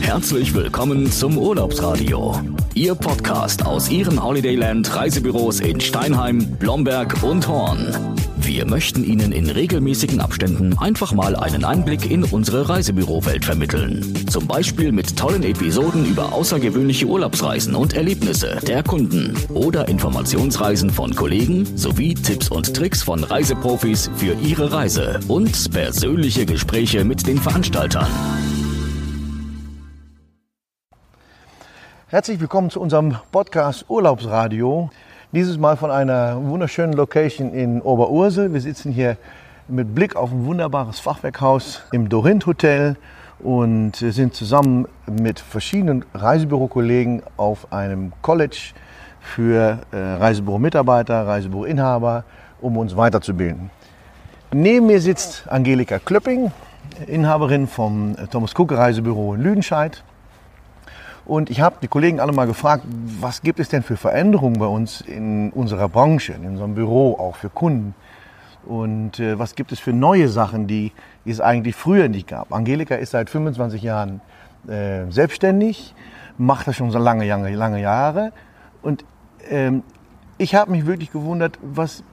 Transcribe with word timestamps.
Herzlich 0.00 0.54
willkommen 0.54 1.10
zum 1.10 1.38
Urlaubsradio. 1.38 2.40
Ihr 2.74 2.94
Podcast 2.94 3.66
aus 3.66 3.90
Ihren 3.90 4.22
Holidayland 4.22 4.94
Reisebüros 4.94 5.58
in 5.60 5.80
Steinheim, 5.80 6.56
Blomberg 6.58 7.22
und 7.24 7.48
Horn. 7.48 8.16
Wir 8.36 8.64
möchten 8.64 9.02
Ihnen 9.02 9.32
in 9.32 9.50
regelmäßigen 9.50 10.20
Abständen 10.20 10.78
einfach 10.78 11.12
mal 11.12 11.34
einen 11.34 11.64
Einblick 11.64 12.10
in 12.10 12.22
unsere 12.24 12.68
Reisebürowelt 12.68 13.44
vermitteln. 13.44 14.14
Zum 14.28 14.46
Beispiel 14.46 14.92
mit 14.92 15.16
tollen 15.16 15.42
Episoden 15.42 16.06
über 16.06 16.32
außergewöhnliche 16.32 17.06
Urlaubsreisen 17.06 17.74
und 17.74 17.94
Erlebnisse 17.94 18.60
der 18.66 18.82
Kunden 18.82 19.36
oder 19.52 19.88
Informationsreisen 19.88 20.90
von 20.90 21.14
Kollegen 21.14 21.76
sowie 21.76 22.14
Tipps 22.14 22.48
und 22.48 22.74
Tricks 22.74 23.02
von 23.02 23.24
Reiseprofis 23.24 24.10
für 24.16 24.34
Ihre 24.34 24.72
Reise 24.72 25.18
und 25.26 25.70
persönliche 25.72 26.46
Gespräche 26.46 27.04
mit 27.04 27.26
den 27.26 27.38
Veranstaltern. 27.38 28.08
Herzlich 32.10 32.40
willkommen 32.40 32.70
zu 32.70 32.80
unserem 32.80 33.16
Podcast 33.32 33.84
Urlaubsradio. 33.86 34.88
Dieses 35.32 35.58
Mal 35.58 35.76
von 35.76 35.90
einer 35.90 36.42
wunderschönen 36.42 36.94
Location 36.94 37.52
in 37.52 37.82
Oberursel. 37.82 38.50
Wir 38.54 38.62
sitzen 38.62 38.90
hier 38.92 39.18
mit 39.68 39.94
Blick 39.94 40.16
auf 40.16 40.32
ein 40.32 40.46
wunderbares 40.46 41.00
Fachwerkhaus 41.00 41.82
im 41.92 42.08
Dorint 42.08 42.46
Hotel 42.46 42.96
und 43.40 43.96
sind 43.96 44.32
zusammen 44.32 44.88
mit 45.06 45.38
verschiedenen 45.38 46.02
Reisebürokollegen 46.14 47.24
auf 47.36 47.70
einem 47.74 48.14
College 48.22 48.72
für 49.20 49.80
äh, 49.92 49.96
Reisebüro-Mitarbeiter, 49.98 51.26
Reisebüro-Inhaber, 51.26 52.24
um 52.62 52.78
uns 52.78 52.96
weiterzubilden. 52.96 53.68
Neben 54.54 54.86
mir 54.86 55.02
sitzt 55.02 55.46
Angelika 55.46 55.98
Klöpping, 55.98 56.52
Inhaberin 57.06 57.66
vom 57.66 58.16
Thomas 58.30 58.54
Cook 58.56 58.72
Reisebüro 58.72 59.34
in 59.34 59.42
Lüdenscheid. 59.42 60.02
Und 61.28 61.50
ich 61.50 61.60
habe 61.60 61.76
die 61.82 61.88
Kollegen 61.88 62.20
alle 62.20 62.32
mal 62.32 62.46
gefragt, 62.46 62.84
was 63.20 63.42
gibt 63.42 63.60
es 63.60 63.68
denn 63.68 63.82
für 63.82 63.98
Veränderungen 63.98 64.58
bei 64.58 64.66
uns 64.66 65.02
in 65.02 65.50
unserer 65.50 65.90
Branche, 65.90 66.32
in 66.32 66.46
unserem 66.46 66.74
Büro, 66.74 67.16
auch 67.18 67.36
für 67.36 67.50
Kunden? 67.50 67.94
Und 68.64 69.20
äh, 69.20 69.38
was 69.38 69.54
gibt 69.54 69.70
es 69.70 69.78
für 69.78 69.92
neue 69.92 70.28
Sachen, 70.30 70.66
die, 70.66 70.90
die, 71.26 71.30
es 71.30 71.42
eigentlich 71.42 71.76
früher 71.76 72.08
nicht 72.08 72.28
gab? 72.28 72.50
Angelika 72.50 72.94
ist 72.94 73.10
seit 73.10 73.28
25 73.28 73.82
Jahren 73.82 74.22
äh, 74.68 75.10
selbstständig, 75.10 75.94
macht 76.38 76.66
das 76.66 76.76
schon 76.76 76.90
so 76.90 76.98
lange, 76.98 77.28
lange, 77.28 77.54
lange 77.54 77.82
Jahre. 77.82 78.32
Und 78.80 79.04
ähm, 79.50 79.82
ich 80.38 80.54
habe 80.54 80.70
mich 80.70 80.86
wirklich 80.86 81.12
gewundert, 81.12 81.58
was, 81.60 82.04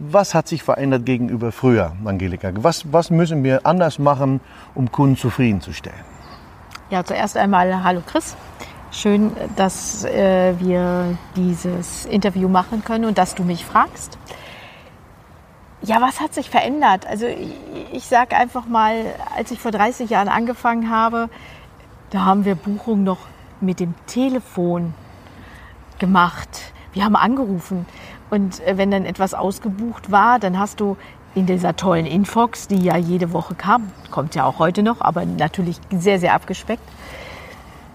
was 0.00 0.34
hat 0.34 0.48
sich 0.48 0.62
verändert 0.62 1.04
gegenüber 1.04 1.52
früher, 1.52 1.92
Angelika? 2.06 2.50
Was, 2.54 2.90
was 2.90 3.10
müssen 3.10 3.44
wir 3.44 3.66
anders 3.66 3.98
machen, 3.98 4.40
um 4.74 4.90
Kunden 4.90 5.18
zufriedenzustellen? 5.18 6.21
Ja, 6.92 7.02
zuerst 7.06 7.38
einmal 7.38 7.82
hallo 7.84 8.02
Chris. 8.06 8.36
Schön, 8.90 9.32
dass 9.56 10.04
äh, 10.04 10.52
wir 10.58 11.16
dieses 11.36 12.04
Interview 12.04 12.50
machen 12.50 12.84
können 12.84 13.06
und 13.06 13.16
dass 13.16 13.34
du 13.34 13.44
mich 13.44 13.64
fragst. 13.64 14.18
Ja, 15.80 16.02
was 16.02 16.20
hat 16.20 16.34
sich 16.34 16.50
verändert? 16.50 17.06
Also 17.06 17.24
ich, 17.24 17.54
ich 17.92 18.04
sage 18.04 18.36
einfach 18.36 18.66
mal, 18.66 19.06
als 19.34 19.50
ich 19.52 19.58
vor 19.58 19.70
30 19.70 20.10
Jahren 20.10 20.28
angefangen 20.28 20.90
habe, 20.90 21.30
da 22.10 22.26
haben 22.26 22.44
wir 22.44 22.56
Buchungen 22.56 23.04
noch 23.04 23.20
mit 23.62 23.80
dem 23.80 23.94
Telefon 24.06 24.92
gemacht. 25.98 26.74
Wir 26.92 27.06
haben 27.06 27.16
angerufen. 27.16 27.86
Und 28.28 28.60
äh, 28.66 28.76
wenn 28.76 28.90
dann 28.90 29.06
etwas 29.06 29.32
ausgebucht 29.32 30.10
war, 30.10 30.38
dann 30.38 30.58
hast 30.58 30.78
du 30.78 30.98
in 31.34 31.46
dieser 31.46 31.76
tollen 31.76 32.06
Infox, 32.06 32.68
die 32.68 32.82
ja 32.82 32.96
jede 32.96 33.32
Woche 33.32 33.54
kam, 33.54 33.90
kommt 34.10 34.34
ja 34.34 34.44
auch 34.44 34.58
heute 34.58 34.82
noch, 34.82 35.00
aber 35.00 35.24
natürlich 35.24 35.78
sehr, 35.90 36.18
sehr 36.18 36.34
abgespeckt. 36.34 36.82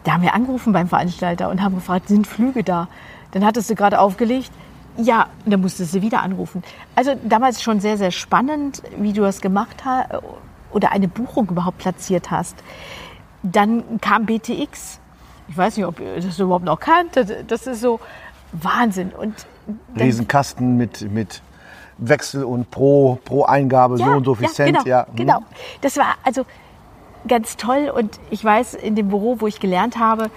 Da 0.04 0.14
haben 0.14 0.24
wir 0.24 0.34
angerufen 0.34 0.74
beim 0.74 0.88
Veranstalter 0.88 1.50
und 1.50 1.62
haben 1.62 1.76
gefragt, 1.76 2.08
sind 2.08 2.26
Flüge 2.26 2.64
da? 2.64 2.88
Dann 3.32 3.46
hattest 3.46 3.70
du 3.70 3.76
gerade 3.76 4.00
aufgelegt. 4.00 4.52
Ja, 4.98 5.28
dann 5.46 5.62
musstest 5.62 5.94
du 5.94 6.02
wieder 6.02 6.22
anrufen. 6.24 6.64
Also 6.96 7.14
damals 7.24 7.62
schon 7.62 7.80
sehr, 7.80 7.98
sehr 7.98 8.12
spannend, 8.12 8.82
wie 8.98 9.14
du 9.14 9.22
das 9.22 9.42
gemacht 9.42 9.84
hast 9.86 10.10
oder 10.72 10.92
eine 10.92 11.08
Buchung 11.08 11.50
überhaupt 11.50 11.78
platziert 11.78 12.32
hast. 12.32 12.56
Dann 13.44 14.02
kam 14.02 14.26
BTX. 14.26 15.00
Ich 15.50 15.58
weiß 15.58 15.78
nicht, 15.78 15.86
ob 15.86 16.00
ihr 16.00 16.16
das 16.16 16.40
überhaupt 16.40 16.66
noch 16.66 16.80
kannt. 16.80 17.12
Das 17.48 17.68
ist 17.68 17.82
so 17.82 18.00
Wahnsinn. 18.54 19.12
Und 19.12 19.46
Riesenkasten 20.00 20.78
mit, 20.78 21.12
mit 21.12 21.42
Wechsel 21.98 22.44
und 22.44 22.70
pro, 22.72 23.20
pro 23.26 23.44
Eingabe 23.44 23.98
ja, 23.98 24.06
so 24.06 24.12
und 24.12 24.24
so 24.26 24.36
viel 24.36 24.48
ja, 24.48 24.54
Cent. 24.54 24.78
Genau, 24.78 24.88
ja, 24.88 25.08
mhm. 25.10 25.16
genau. 25.16 25.40
Das 25.82 25.98
war 25.98 26.16
also 26.24 26.46
ganz 27.28 27.58
toll 27.58 27.92
und 27.94 28.20
ich 28.30 28.44
weiß, 28.44 28.76
in 28.76 28.96
dem 28.96 29.10
Büro, 29.10 29.38
wo 29.40 29.48
ich 29.48 29.60
gelernt 29.60 29.98
habe, 29.98 30.30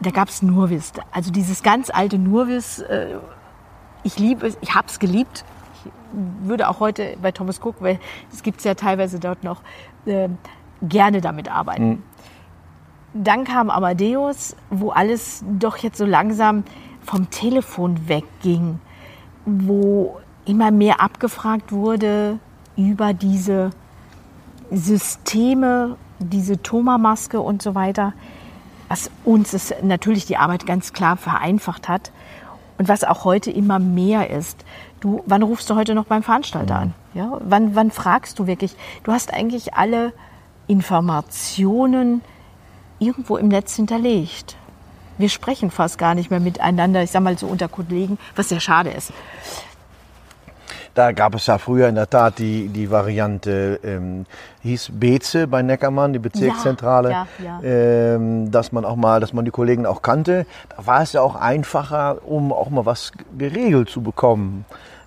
da 0.00 0.10
gab 0.10 0.28
es 0.28 0.42
Nurvis. 0.42 0.92
Also 1.12 1.30
dieses 1.30 1.62
ganz 1.62 1.90
alte 1.90 2.18
Nurvis, 2.18 2.80
äh, 2.80 3.16
ich 4.02 4.18
liebe 4.18 4.46
es, 4.46 4.58
ich 4.60 4.74
habe 4.74 4.88
es 4.88 4.98
geliebt. 4.98 5.44
Ich 5.74 5.92
würde 6.46 6.68
auch 6.68 6.80
heute 6.80 7.16
bei 7.20 7.32
Thomas 7.32 7.60
Cook, 7.62 7.76
weil 7.80 7.98
es 8.32 8.42
gibt 8.42 8.58
es 8.58 8.64
ja 8.64 8.74
teilweise 8.74 9.18
dort 9.18 9.44
noch, 9.44 9.62
äh, 10.06 10.28
gerne 10.82 11.20
damit 11.20 11.50
arbeiten. 11.50 11.88
Mhm. 11.88 12.02
Dann 13.14 13.44
kam 13.44 13.70
Amadeus, 13.70 14.56
wo 14.70 14.90
alles 14.90 15.44
doch 15.46 15.76
jetzt 15.76 15.98
so 15.98 16.06
langsam 16.06 16.64
vom 17.04 17.30
Telefon 17.30 18.08
wegging, 18.08 18.80
wo 19.44 20.18
immer 20.44 20.70
mehr 20.70 21.00
abgefragt 21.00 21.72
wurde 21.72 22.38
über 22.76 23.12
diese 23.14 23.70
Systeme, 24.70 25.96
diese 26.18 26.62
Thoma-Maske 26.62 27.40
und 27.40 27.62
so 27.62 27.74
weiter, 27.74 28.12
was 28.88 29.10
uns 29.24 29.52
es 29.52 29.74
natürlich 29.82 30.26
die 30.26 30.36
Arbeit 30.36 30.66
ganz 30.66 30.92
klar 30.92 31.16
vereinfacht 31.16 31.88
hat 31.88 32.12
und 32.78 32.88
was 32.88 33.04
auch 33.04 33.24
heute 33.24 33.50
immer 33.50 33.78
mehr 33.78 34.30
ist. 34.30 34.64
Du, 35.00 35.22
wann 35.26 35.42
rufst 35.42 35.68
du 35.70 35.74
heute 35.76 35.94
noch 35.94 36.06
beim 36.06 36.22
Veranstalter 36.22 36.78
an? 36.78 36.94
Ja, 37.14 37.38
wann, 37.40 37.74
wann 37.74 37.90
fragst 37.90 38.38
du 38.38 38.46
wirklich? 38.46 38.76
Du 39.04 39.12
hast 39.12 39.32
eigentlich 39.32 39.74
alle 39.74 40.12
Informationen 40.66 42.22
irgendwo 42.98 43.36
im 43.36 43.48
Netz 43.48 43.76
hinterlegt. 43.76 44.56
Wir 45.18 45.28
sprechen 45.28 45.70
fast 45.70 45.98
gar 45.98 46.14
nicht 46.14 46.30
mehr 46.30 46.40
miteinander, 46.40 47.02
ich 47.02 47.10
sag 47.10 47.22
mal 47.22 47.36
so 47.36 47.46
unter 47.46 47.68
Kollegen, 47.68 48.18
was 48.34 48.48
sehr 48.48 48.60
schade 48.60 48.90
ist. 48.90 49.12
Da 50.94 51.12
gab 51.12 51.34
es 51.34 51.46
ja 51.46 51.56
früher 51.58 51.88
in 51.88 51.94
der 51.94 52.08
Tat 52.08 52.38
die, 52.38 52.68
die 52.68 52.90
Variante, 52.90 53.80
ähm, 53.82 54.26
hieß 54.62 54.90
Beze 54.92 55.46
bei 55.46 55.62
Neckermann, 55.62 56.12
die 56.12 56.18
Bezirkszentrale, 56.18 57.10
ja, 57.10 57.26
ja, 57.42 57.60
ja. 57.62 58.14
Ähm, 58.14 58.50
dass 58.50 58.72
man 58.72 58.84
auch 58.84 58.96
mal, 58.96 59.20
dass 59.20 59.32
man 59.32 59.44
die 59.44 59.50
Kollegen 59.50 59.86
auch 59.86 60.02
kannte. 60.02 60.44
Da 60.76 60.86
war 60.86 61.02
es 61.02 61.14
ja 61.14 61.22
auch 61.22 61.34
einfacher, 61.34 62.18
um 62.26 62.52
auch 62.52 62.68
mal 62.68 62.84
was 62.84 63.12
geregelt 63.38 63.88
zu 63.88 64.02
bekommen 64.02 64.66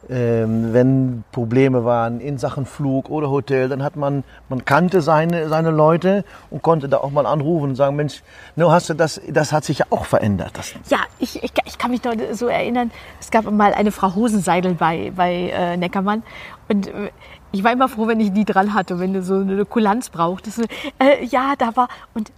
ähm, 0.10 0.74
wenn 0.74 1.24
Probleme 1.32 1.86
waren 1.86 2.20
in 2.20 2.38
Sachen 2.38 2.66
Flug 2.66 3.10
oder 3.10 3.30
Hotel, 3.30 3.70
dann 3.70 3.84
hat 3.84 3.96
man, 3.96 4.24
man 4.50 4.66
kannte 4.66 5.02
seine, 5.02 5.50
seine 5.50 5.72
Leute 5.72 6.24
und 6.50 6.62
konnte 6.62 6.88
da 6.90 6.98
auch 6.98 7.12
mal 7.12 7.26
anrufen 7.26 7.70
und 7.70 7.76
sagen, 7.76 7.96
Mensch, 7.96 8.22
no, 8.56 8.72
hast 8.72 8.90
du 8.90 8.94
das, 8.94 9.22
das 9.28 9.52
hat 9.52 9.66
sich 9.66 9.80
ja 9.80 9.86
auch 9.90 10.06
verändert. 10.06 10.52
Das. 10.54 10.74
Ja, 10.90 11.00
ich, 11.20 11.44
ich, 11.44 11.52
ich 11.66 11.78
kann 11.78 11.92
mich 11.92 12.04
noch 12.04 12.14
so 12.34 12.48
erinnern, 12.48 12.92
es 13.20 13.32
gab 13.32 13.50
mal 13.50 13.74
eine 13.74 13.92
Frau 13.92 14.14
Hosenseidel 14.14 14.76
bei, 14.76 15.12
bei 15.16 15.50
äh, 15.50 15.78
Neckermann 15.78 16.24
und 16.68 16.88
äh, 16.88 17.12
ich 17.52 17.64
war 17.64 17.72
immer 17.72 17.88
froh, 17.88 18.08
wenn 18.08 18.20
ich 18.20 18.34
die 18.34 18.44
dran 18.44 18.74
hatte, 18.74 19.00
wenn 19.00 19.14
du 19.14 19.24
so 19.24 19.36
eine 19.36 19.66
Kulanz 19.66 20.10
brauchtest. 20.10 20.60
Äh, 21.00 21.24
ja, 21.26 21.54
da 21.58 21.76
war, 21.76 21.88
und 22.14 22.32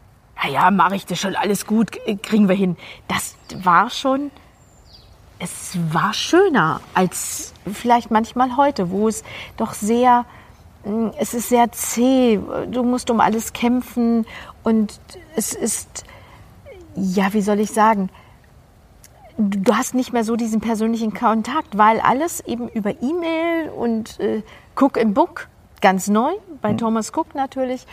ja, 0.44 0.50
ja, 0.50 0.72
mache 0.72 0.96
ich 0.96 1.06
das 1.06 1.20
schon, 1.20 1.36
alles 1.36 1.66
gut, 1.66 1.92
kriegen 2.22 2.48
wir 2.48 2.56
hin. 2.56 2.78
Das 3.08 3.36
war 3.64 3.90
schon 3.90 4.30
es 5.40 5.78
war 5.92 6.14
schöner 6.14 6.82
als 6.94 7.54
vielleicht 7.72 8.12
manchmal 8.12 8.58
heute, 8.58 8.90
wo 8.90 9.08
es 9.08 9.24
doch 9.58 9.74
sehr, 9.74 10.26
mm, 10.86 11.10
es 11.18 11.34
ist 11.34 11.50
sehr 11.50 11.72
zäh, 11.72 12.40
du 12.70 12.84
musst 12.84 13.10
um 13.10 13.20
alles 13.20 13.54
kämpfen 13.54 14.26
und 14.64 15.00
es 15.36 15.54
ist, 15.54 16.06
ja, 16.96 17.34
wie 17.34 17.42
soll 17.42 17.60
ich 17.60 17.72
sagen, 17.72 18.10
du 19.38 19.76
hast 19.76 19.94
nicht 19.94 20.14
mehr 20.14 20.24
so 20.24 20.36
diesen 20.36 20.62
persönlichen 20.62 21.14
Kontakt, 21.14 21.78
weil 21.78 22.00
alles 22.00 22.42
eben 22.42 22.68
über 22.70 23.02
E-Mail 23.02 23.70
und 23.70 24.20
äh, 24.20 24.42
Cook 24.76 24.98
in 24.98 25.14
Book, 25.14 25.48
ganz 25.82 26.08
neu, 26.08 26.32
bei 26.62 26.74
mhm. 26.74 26.78
Thomas 26.78 27.12
Cook 27.16 27.36
natürlich, 27.36 27.86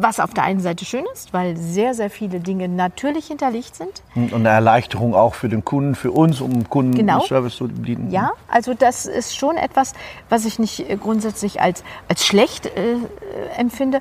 was 0.00 0.20
auf 0.20 0.32
der 0.32 0.44
einen 0.44 0.60
Seite 0.60 0.84
schön 0.84 1.04
ist, 1.12 1.32
weil 1.32 1.56
sehr, 1.56 1.92
sehr 1.92 2.08
viele 2.08 2.38
Dinge 2.38 2.68
natürlich 2.68 3.26
hinterlegt 3.26 3.74
sind. 3.74 4.02
Und 4.14 4.32
eine 4.32 4.48
Erleichterung 4.48 5.14
auch 5.14 5.34
für 5.34 5.48
den 5.48 5.64
Kunden, 5.64 5.96
für 5.96 6.12
uns, 6.12 6.40
um 6.40 6.68
Kunden 6.68 6.94
genau. 6.94 7.20
Service 7.20 7.56
zu 7.56 7.66
bedienen. 7.66 8.10
Ja, 8.10 8.30
also 8.48 8.74
das 8.74 9.06
ist 9.06 9.36
schon 9.36 9.56
etwas, 9.56 9.94
was 10.28 10.44
ich 10.44 10.60
nicht 10.60 10.88
äh, 10.88 10.96
grundsätzlich 10.96 11.60
als, 11.60 11.82
als 12.08 12.24
schlecht 12.24 12.66
äh, 12.66 12.96
empfinde. 13.56 14.00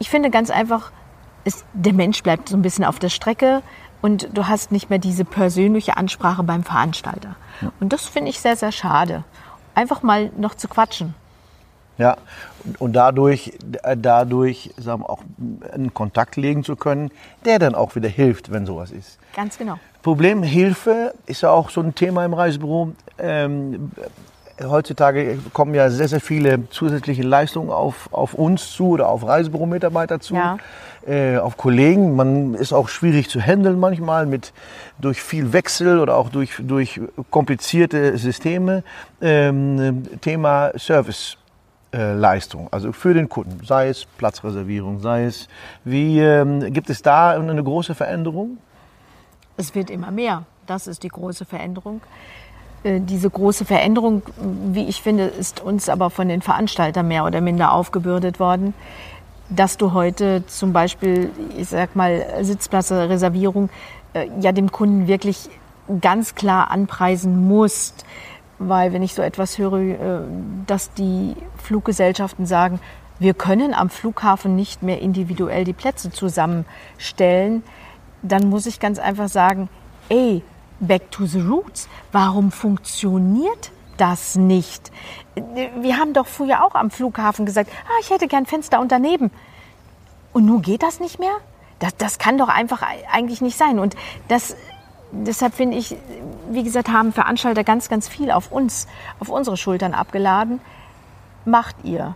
Ich 0.00 0.10
finde 0.10 0.30
ganz 0.30 0.50
einfach, 0.50 0.90
ist, 1.44 1.64
der 1.72 1.92
Mensch 1.92 2.22
bleibt 2.24 2.48
so 2.48 2.56
ein 2.56 2.62
bisschen 2.62 2.84
auf 2.84 2.98
der 2.98 3.08
Strecke 3.08 3.62
und 4.02 4.28
du 4.36 4.48
hast 4.48 4.72
nicht 4.72 4.90
mehr 4.90 4.98
diese 4.98 5.24
persönliche 5.24 5.96
Ansprache 5.96 6.42
beim 6.42 6.64
Veranstalter. 6.64 7.36
Ja. 7.62 7.70
Und 7.78 7.92
das 7.92 8.06
finde 8.06 8.30
ich 8.30 8.40
sehr, 8.40 8.56
sehr 8.56 8.72
schade. 8.72 9.22
Einfach 9.74 10.02
mal 10.02 10.32
noch 10.36 10.56
zu 10.56 10.66
quatschen. 10.66 11.14
Ja, 11.98 12.16
und- 12.78 12.92
dadurch, 12.94 13.52
äh, 13.82 13.96
dadurch 13.96 14.70
sagen 14.78 15.02
wir, 15.02 15.10
auch 15.10 15.22
einen 15.72 15.94
Kontakt 15.94 16.36
legen 16.36 16.62
zu 16.64 16.76
können, 16.76 17.10
der 17.44 17.58
dann 17.58 17.74
auch 17.74 17.94
wieder 17.96 18.08
hilft, 18.08 18.50
wenn 18.52 18.66
sowas 18.66 18.90
ist. 18.90 19.18
Ganz 19.34 19.56
genau. 19.56 19.76
Problem 20.02 20.42
Hilfe 20.42 21.14
ist 21.26 21.40
ja 21.42 21.50
auch 21.50 21.70
so 21.70 21.80
ein 21.80 21.94
Thema 21.94 22.24
im 22.24 22.34
Reisebüro. 22.34 22.92
Ähm, 23.18 23.90
heutzutage 24.62 25.38
kommen 25.52 25.74
ja 25.74 25.90
sehr, 25.90 26.08
sehr 26.08 26.20
viele 26.20 26.68
zusätzliche 26.70 27.22
Leistungen 27.22 27.70
auf, 27.70 28.08
auf 28.12 28.34
uns 28.34 28.72
zu 28.72 28.88
oder 28.90 29.08
auf 29.08 29.26
Reisebüromitarbeiter 29.26 30.20
zu, 30.20 30.34
Ja. 30.34 30.56
äh, 31.06 31.38
auf 31.38 31.56
Kollegen. 31.56 32.14
Man 32.16 32.54
ist 32.54 32.72
auch 32.72 32.88
schwierig 32.88 33.28
zu 33.28 33.40
handeln 33.40 33.78
manchmal 33.80 34.26
mit 34.26 34.52
durch 34.98 35.20
viel 35.22 35.52
Wechsel 35.52 35.98
oder 35.98 36.16
auch 36.16 36.28
durch, 36.30 36.52
durch 36.60 37.00
komplizierte 37.30 38.16
Systeme. 38.18 38.82
Ähm, 39.20 40.04
Thema 40.20 40.70
Service. 40.78 41.36
Äh, 41.96 42.12
Leistung, 42.12 42.68
also 42.72 42.92
für 42.92 43.14
den 43.14 43.28
Kunden, 43.28 43.64
sei 43.64 43.88
es 43.88 44.04
Platzreservierung, 44.18 45.00
sei 45.00 45.24
es, 45.24 45.48
wie 45.84 46.20
ähm, 46.20 46.72
gibt 46.72 46.90
es 46.90 47.00
da 47.00 47.30
eine 47.30 47.64
große 47.64 47.94
Veränderung? 47.94 48.58
Es 49.56 49.74
wird 49.74 49.88
immer 49.88 50.10
mehr. 50.10 50.44
Das 50.66 50.86
ist 50.88 51.02
die 51.04 51.08
große 51.08 51.46
Veränderung. 51.46 52.02
Äh, 52.84 53.00
Diese 53.00 53.30
große 53.30 53.64
Veränderung, 53.64 54.22
wie 54.72 54.86
ich 54.86 55.00
finde, 55.00 55.24
ist 55.24 55.60
uns 55.60 55.88
aber 55.88 56.10
von 56.10 56.28
den 56.28 56.42
Veranstaltern 56.42 57.08
mehr 57.08 57.24
oder 57.24 57.40
minder 57.40 57.72
aufgebürdet 57.72 58.40
worden, 58.40 58.74
dass 59.48 59.78
du 59.78 59.94
heute 59.94 60.44
zum 60.46 60.72
Beispiel, 60.74 61.30
ich 61.56 61.68
sag 61.68 61.96
mal, 61.96 62.26
Sitzplatzreservierung 62.42 63.70
äh, 64.12 64.28
ja 64.40 64.52
dem 64.52 64.70
Kunden 64.70 65.06
wirklich 65.06 65.48
ganz 66.00 66.34
klar 66.34 66.70
anpreisen 66.70 67.48
musst. 67.48 68.04
Weil 68.58 68.92
wenn 68.92 69.02
ich 69.02 69.14
so 69.14 69.22
etwas 69.22 69.58
höre, 69.58 69.78
äh, 69.78 70.20
dass 70.66 70.92
die 70.94 71.34
Fluggesellschaften 71.62 72.46
sagen, 72.46 72.80
wir 73.18 73.34
können 73.34 73.74
am 73.74 73.88
Flughafen 73.88 74.56
nicht 74.56 74.82
mehr 74.82 75.00
individuell 75.00 75.64
die 75.64 75.72
Plätze 75.72 76.10
zusammenstellen, 76.10 77.62
dann 78.22 78.48
muss 78.48 78.66
ich 78.66 78.80
ganz 78.80 78.98
einfach 78.98 79.28
sagen, 79.28 79.68
ey, 80.08 80.42
back 80.80 81.10
to 81.10 81.26
the 81.26 81.40
roots. 81.40 81.88
Warum 82.12 82.50
funktioniert 82.50 83.70
das 83.96 84.36
nicht? 84.36 84.90
Wir 85.34 85.98
haben 85.98 86.12
doch 86.12 86.26
früher 86.26 86.64
auch 86.64 86.74
am 86.74 86.90
Flughafen 86.90 87.46
gesagt, 87.46 87.70
ah, 87.86 87.98
ich 88.00 88.10
hätte 88.10 88.26
gern 88.26 88.46
Fenster 88.46 88.80
und 88.80 88.92
daneben. 88.92 89.30
Und 90.32 90.44
nun 90.44 90.60
geht 90.60 90.82
das 90.82 91.00
nicht 91.00 91.18
mehr? 91.18 91.36
Das, 91.78 91.96
das 91.96 92.18
kann 92.18 92.38
doch 92.38 92.48
einfach 92.48 92.82
eigentlich 93.10 93.40
nicht 93.40 93.56
sein. 93.56 93.78
Und 93.78 93.96
das, 94.28 94.56
deshalb 95.24 95.54
finde 95.54 95.76
ich, 95.76 95.96
wie 96.50 96.62
gesagt, 96.62 96.88
haben 96.88 97.12
Veranstalter 97.12 97.64
ganz, 97.64 97.88
ganz 97.88 98.08
viel 98.08 98.30
auf 98.30 98.50
uns, 98.52 98.86
auf 99.20 99.28
unsere 99.28 99.56
Schultern 99.56 99.94
abgeladen. 99.94 100.60
Macht 101.44 101.76
ihr. 101.84 102.14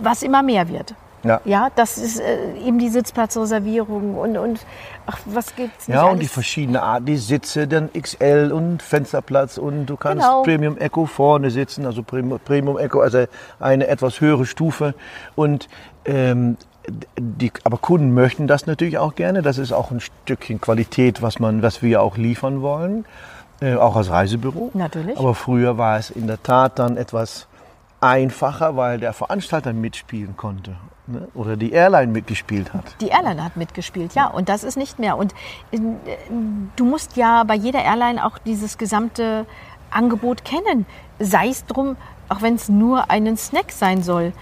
Was 0.00 0.22
immer 0.22 0.42
mehr 0.42 0.68
wird. 0.68 0.94
Ja. 1.24 1.40
Ja, 1.44 1.68
das 1.74 1.98
ist 1.98 2.20
äh, 2.20 2.54
eben 2.58 2.78
die 2.78 2.88
Sitzplatzreservierung 2.90 4.16
und, 4.16 4.36
und 4.36 4.60
ach, 5.06 5.18
was 5.24 5.56
gibt's 5.56 5.88
nicht 5.88 5.94
Ja, 5.96 6.02
und 6.04 6.10
alles? 6.10 6.20
die 6.20 6.28
verschiedenen 6.28 6.76
Arten, 6.80 7.06
die 7.06 7.16
Sitze, 7.16 7.66
dann 7.66 7.90
XL 7.92 8.52
und 8.54 8.82
Fensterplatz 8.82 9.58
und 9.58 9.86
du 9.86 9.96
kannst 9.96 10.24
Genau. 10.24 10.42
Premium 10.44 10.78
Echo 10.78 11.06
vorne 11.06 11.50
sitzen, 11.50 11.86
also 11.86 12.04
Premium 12.04 12.78
Echo, 12.78 13.00
also 13.00 13.24
eine 13.58 13.88
etwas 13.88 14.20
höhere 14.20 14.46
Stufe. 14.46 14.94
Und 15.34 15.68
ähm, 16.04 16.56
die, 17.18 17.52
aber 17.64 17.78
Kunden 17.78 18.14
möchten 18.14 18.46
das 18.46 18.66
natürlich 18.66 18.98
auch 18.98 19.14
gerne. 19.14 19.42
Das 19.42 19.58
ist 19.58 19.72
auch 19.72 19.90
ein 19.90 20.00
Stückchen 20.00 20.60
Qualität, 20.60 21.22
was 21.22 21.38
man, 21.38 21.62
was 21.62 21.82
wir 21.82 22.02
auch 22.02 22.16
liefern 22.16 22.62
wollen, 22.62 23.04
äh, 23.60 23.74
auch 23.74 23.96
als 23.96 24.10
Reisebüro. 24.10 24.70
Natürlich. 24.74 25.18
Aber 25.18 25.34
früher 25.34 25.78
war 25.78 25.98
es 25.98 26.10
in 26.10 26.26
der 26.26 26.42
Tat 26.42 26.78
dann 26.78 26.96
etwas 26.96 27.46
einfacher, 28.00 28.76
weil 28.76 28.98
der 28.98 29.12
Veranstalter 29.12 29.72
mitspielen 29.72 30.36
konnte 30.36 30.76
ne? 31.06 31.28
oder 31.34 31.56
die 31.56 31.72
Airline 31.72 32.12
mitgespielt 32.12 32.72
hat. 32.72 32.84
Die 33.00 33.08
Airline 33.08 33.42
hat 33.42 33.56
mitgespielt, 33.56 34.14
ja, 34.14 34.28
und 34.28 34.48
das 34.48 34.62
ist 34.64 34.76
nicht 34.76 34.98
mehr. 34.98 35.16
Und 35.16 35.34
äh, 35.72 35.78
du 36.76 36.84
musst 36.84 37.16
ja 37.16 37.44
bei 37.44 37.54
jeder 37.54 37.82
Airline 37.82 38.24
auch 38.24 38.38
dieses 38.38 38.78
gesamte 38.78 39.46
Angebot 39.90 40.44
kennen. 40.44 40.86
Sei 41.18 41.48
es 41.48 41.64
drum, 41.66 41.96
auch 42.28 42.42
wenn 42.42 42.54
es 42.54 42.68
nur 42.68 43.10
einen 43.10 43.36
Snack 43.36 43.72
sein 43.72 44.02
soll. 44.02 44.32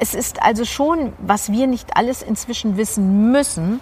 Es 0.00 0.14
ist 0.14 0.42
also 0.42 0.64
schon, 0.64 1.12
was 1.18 1.50
wir 1.50 1.66
nicht 1.66 1.96
alles 1.96 2.22
inzwischen 2.22 2.76
wissen 2.76 3.30
müssen, 3.30 3.80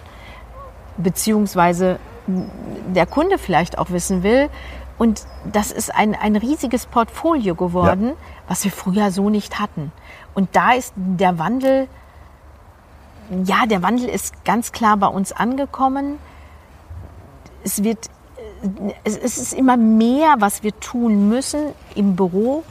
beziehungsweise 0.97 1.99
der 2.27 3.05
Kunde 3.05 3.37
vielleicht 3.37 3.77
auch 3.77 3.89
wissen 3.89 4.23
will. 4.23 4.49
Und 4.97 5.25
das 5.51 5.71
ist 5.71 5.93
ein, 5.93 6.15
ein 6.15 6.35
riesiges 6.35 6.87
Portfolio 6.87 7.55
geworden, 7.55 8.13
was 8.47 8.63
wir 8.63 8.71
früher 8.71 9.11
so 9.11 9.29
nicht 9.29 9.59
hatten. 9.59 9.91
Und 10.33 10.55
da 10.55 10.73
ist 10.73 10.93
der 10.95 11.37
Wandel 11.37 11.87
ja, 13.45 13.65
der 13.65 13.83
Wandel 13.83 14.07
ist 14.07 14.45
ganz 14.45 14.71
klar 14.71 14.97
bei 14.97 15.07
uns 15.07 15.31
angekommen. 15.31 16.19
Es 17.63 17.83
wird, 17.83 18.09
es 19.03 19.17
ist 19.17 19.53
immer 19.53 19.77
mehr, 19.77 20.35
was 20.39 20.63
wir 20.63 20.77
tun 20.79 21.27
müssen 21.27 21.73
im 21.95 22.15
Büro, 22.15 22.63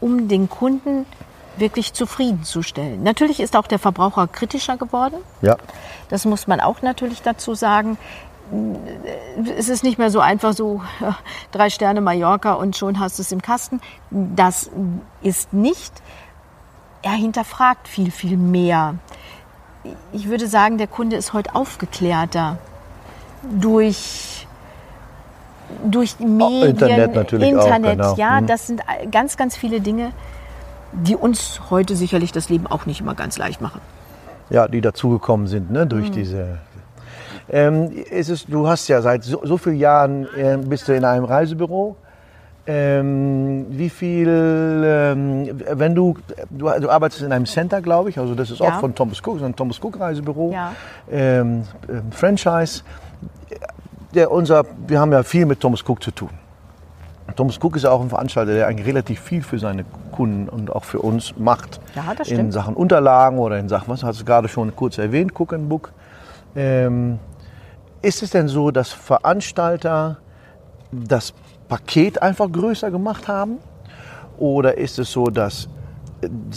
um 0.00 0.28
den 0.28 0.48
Kunden 0.48 1.06
wirklich 1.60 1.92
zufriedenzustellen. 1.92 3.02
Natürlich 3.02 3.40
ist 3.40 3.56
auch 3.56 3.66
der 3.66 3.78
Verbraucher 3.78 4.26
kritischer 4.26 4.76
geworden. 4.76 5.16
Ja. 5.42 5.56
Das 6.08 6.24
muss 6.24 6.46
man 6.46 6.60
auch 6.60 6.82
natürlich 6.82 7.22
dazu 7.22 7.54
sagen. 7.54 7.98
Es 9.56 9.68
ist 9.68 9.84
nicht 9.84 9.98
mehr 9.98 10.10
so 10.10 10.18
einfach 10.20 10.52
so 10.54 10.82
drei 11.52 11.70
Sterne 11.70 12.00
Mallorca 12.00 12.54
und 12.54 12.76
schon 12.76 12.98
hast 12.98 13.18
du 13.18 13.22
es 13.22 13.30
im 13.30 13.42
Kasten. 13.42 13.80
Das 14.10 14.70
ist 15.22 15.52
nicht. 15.52 15.92
Er 17.02 17.12
hinterfragt 17.12 17.86
viel, 17.86 18.10
viel 18.10 18.36
mehr. 18.36 18.96
Ich 20.12 20.28
würde 20.28 20.48
sagen, 20.48 20.78
der 20.78 20.88
Kunde 20.88 21.16
ist 21.16 21.32
heute 21.32 21.54
aufgeklärter 21.54 22.58
durch 23.52 24.46
durch 25.84 26.16
die 26.16 26.26
Medien, 26.26 26.70
Internet 26.70 27.14
natürlich 27.14 27.56
auch, 27.56 27.64
Internet, 27.64 27.98
genau. 27.98 28.14
ja, 28.16 28.40
Mhm. 28.40 28.46
das 28.48 28.66
sind 28.66 28.82
ganz, 29.12 29.36
ganz 29.36 29.56
viele 29.56 29.80
Dinge, 29.80 30.12
die 30.92 31.16
uns 31.16 31.60
heute 31.70 31.94
sicherlich 31.96 32.32
das 32.32 32.48
Leben 32.48 32.66
auch 32.66 32.86
nicht 32.86 33.00
immer 33.00 33.14
ganz 33.14 33.38
leicht 33.38 33.60
machen. 33.60 33.80
ja, 34.50 34.66
die 34.68 34.80
dazugekommen 34.80 35.46
sind 35.46 35.70
ne, 35.70 35.84
Mhm. 35.84 35.88
durch 35.88 36.10
diese. 36.10 36.58
Ähm, 37.48 37.90
ist 38.10 38.28
es, 38.28 38.46
du 38.46 38.66
hast 38.68 38.88
ja 38.88 39.00
seit 39.02 39.22
so, 39.24 39.40
so 39.44 39.56
vielen 39.58 39.76
Jahren 39.76 40.26
äh, 40.36 40.56
bist 40.56 40.86
du 40.88 40.94
in 40.94 41.04
einem 41.04 41.24
Reisebüro. 41.24 41.96
Ähm, 42.66 43.66
wie 43.70 43.88
viel, 43.90 44.28
ähm, 44.28 45.60
wenn 45.72 45.94
du, 45.94 46.16
du, 46.50 46.68
du 46.80 46.90
arbeitest 46.90 47.22
in 47.22 47.32
einem 47.32 47.46
Center, 47.46 47.80
glaube 47.80 48.10
ich, 48.10 48.18
also 48.18 48.34
das 48.34 48.50
ist 48.50 48.60
Ja. 48.60 48.68
auch 48.76 48.80
von 48.80 48.94
Thomas 48.94 49.18
Cook, 49.24 49.38
so 49.40 49.44
ein 49.44 49.56
Thomas 49.56 49.78
Cook 49.82 49.98
Reisebüro, 49.98 50.52
Ja. 50.52 50.72
ähm, 51.10 51.64
ähm, 51.88 52.12
Franchise. 52.12 52.82
Der, 54.14 54.30
unser, 54.30 54.64
wir 54.86 55.00
haben 55.00 55.12
ja 55.12 55.22
viel 55.22 55.46
mit 55.46 55.58
Thomas 55.60 55.82
Cook 55.88 56.02
zu 56.02 56.10
tun. 56.10 56.30
Thomas 57.36 57.58
Cook 57.62 57.76
ist 57.76 57.82
ja 57.82 57.90
auch 57.90 58.00
ein 58.00 58.08
Veranstalter, 58.08 58.52
der 58.52 58.66
eigentlich 58.66 58.86
relativ 58.86 59.20
viel 59.20 59.42
für 59.42 59.58
seine 59.58 59.84
Kunden 60.12 60.48
und 60.48 60.70
auch 60.70 60.84
für 60.84 61.00
uns 61.00 61.34
macht. 61.38 61.80
Ja, 61.94 62.14
das 62.16 62.28
In 62.28 62.36
stimmt. 62.36 62.52
Sachen 62.52 62.74
Unterlagen 62.74 63.38
oder 63.38 63.58
in 63.58 63.68
Sachen, 63.68 63.88
was 63.88 64.02
hast 64.02 64.20
du 64.20 64.24
gerade 64.24 64.48
schon 64.48 64.74
kurz 64.74 64.98
erwähnt, 64.98 65.32
Cook 65.38 65.52
and 65.52 65.68
Book. 65.68 65.92
Ähm, 66.56 67.18
ist 68.02 68.22
es 68.22 68.30
denn 68.30 68.48
so, 68.48 68.70
dass 68.70 68.92
Veranstalter 68.92 70.18
das 70.90 71.32
Paket 71.68 72.20
einfach 72.22 72.50
größer 72.50 72.90
gemacht 72.90 73.28
haben? 73.28 73.58
Oder 74.38 74.78
ist 74.78 74.98
es 74.98 75.12
so, 75.12 75.26
dass 75.26 75.68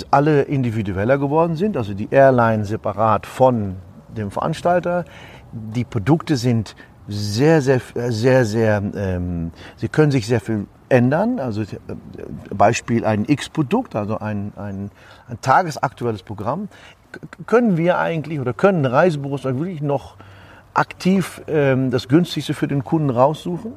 alle 0.09 0.43
individueller 0.43 1.17
geworden 1.17 1.55
sind, 1.55 1.77
also 1.77 1.93
die 1.93 2.07
Airline 2.11 2.65
separat 2.65 3.25
von 3.25 3.75
dem 4.15 4.31
Veranstalter? 4.31 5.05
Die 5.51 5.83
Produkte 5.83 6.37
sind 6.37 6.75
sehr, 7.07 7.61
sehr, 7.61 7.81
sehr, 8.09 8.45
sehr, 8.45 8.83
ähm, 8.95 9.51
sie 9.77 9.89
können 9.89 10.11
sich 10.11 10.25
sehr 10.25 10.39
viel 10.39 10.67
ändern. 10.89 11.39
Also 11.39 11.61
äh, 11.61 11.67
Beispiel 12.53 13.05
ein 13.05 13.25
X-Produkt, 13.25 13.95
also 13.95 14.19
ein, 14.19 14.53
ein, 14.55 14.91
ein 15.27 15.41
tagesaktuelles 15.41 16.23
Programm. 16.23 16.69
Können 17.45 17.77
wir 17.77 17.99
eigentlich 17.99 18.39
oder 18.39 18.53
können 18.53 18.85
Reisebüros 18.85 19.43
wirklich 19.43 19.81
noch 19.81 20.15
aktiv 20.73 21.41
ähm, 21.47 21.91
das 21.91 22.07
günstigste 22.07 22.53
für 22.53 22.67
den 22.67 22.83
Kunden 22.83 23.09
raussuchen? 23.09 23.73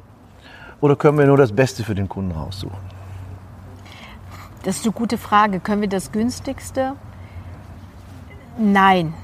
Oder 0.80 0.96
können 0.96 1.18
wir 1.18 1.26
nur 1.26 1.36
das 1.36 1.52
Beste 1.52 1.84
für 1.84 1.94
den 1.94 2.08
Kunden 2.08 2.32
raussuchen? 2.32 2.78
Das 4.62 4.76
ist 4.76 4.84
eine 4.84 4.92
gute 4.92 5.16
Frage. 5.16 5.60
Können 5.60 5.80
wir 5.80 5.88
das 5.88 6.12
günstigste? 6.12 6.94
Nein. 8.58 9.14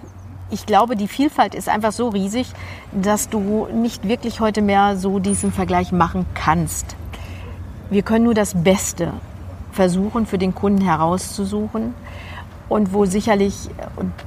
Ich 0.52 0.66
glaube, 0.66 0.96
die 0.96 1.08
Vielfalt 1.08 1.54
ist 1.54 1.66
einfach 1.66 1.92
so 1.92 2.10
riesig, 2.10 2.46
dass 2.92 3.30
du 3.30 3.68
nicht 3.72 4.06
wirklich 4.06 4.40
heute 4.40 4.60
mehr 4.60 4.98
so 4.98 5.18
diesen 5.18 5.50
Vergleich 5.50 5.92
machen 5.92 6.26
kannst. 6.34 6.94
Wir 7.88 8.02
können 8.02 8.26
nur 8.26 8.34
das 8.34 8.62
Beste 8.62 9.14
versuchen, 9.72 10.26
für 10.26 10.36
den 10.36 10.54
Kunden 10.54 10.82
herauszusuchen. 10.82 11.94
Und 12.68 12.92
wo 12.92 13.06
sicherlich, 13.06 13.70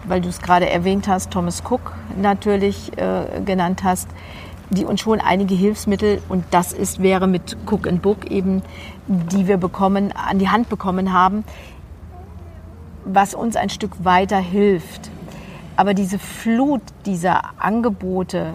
weil 0.06 0.20
du 0.20 0.30
es 0.30 0.42
gerade 0.42 0.68
erwähnt 0.68 1.08
hast, 1.08 1.30
Thomas 1.30 1.62
Cook 1.64 1.94
natürlich 2.20 2.92
äh, 2.98 3.42
genannt 3.46 3.84
hast, 3.84 4.08
die 4.72 4.84
uns 4.84 5.02
schon 5.02 5.22
einige 5.22 5.54
Hilfsmittel, 5.54 6.24
und 6.28 6.44
das 6.50 6.74
ist, 6.74 7.04
wäre 7.04 7.28
mit 7.28 7.56
Cook 7.68 7.88
and 7.88 8.02
Book 8.02 8.32
eben, 8.32 8.64
die 9.06 9.48
wir 9.48 9.58
bekommen, 9.58 10.12
an 10.12 10.40
die 10.40 10.50
Hand 10.50 10.70
bekommen 10.70 11.14
haben, 11.14 11.44
was 13.06 13.36
uns 13.36 13.56
ein 13.56 13.70
Stück 13.70 14.04
weiter 14.04 14.40
hilft. 14.40 15.12
Aber 15.76 15.94
diese 15.94 16.20
Flut 16.20 16.82
dieser 17.06 17.42
Angebote, 17.58 18.54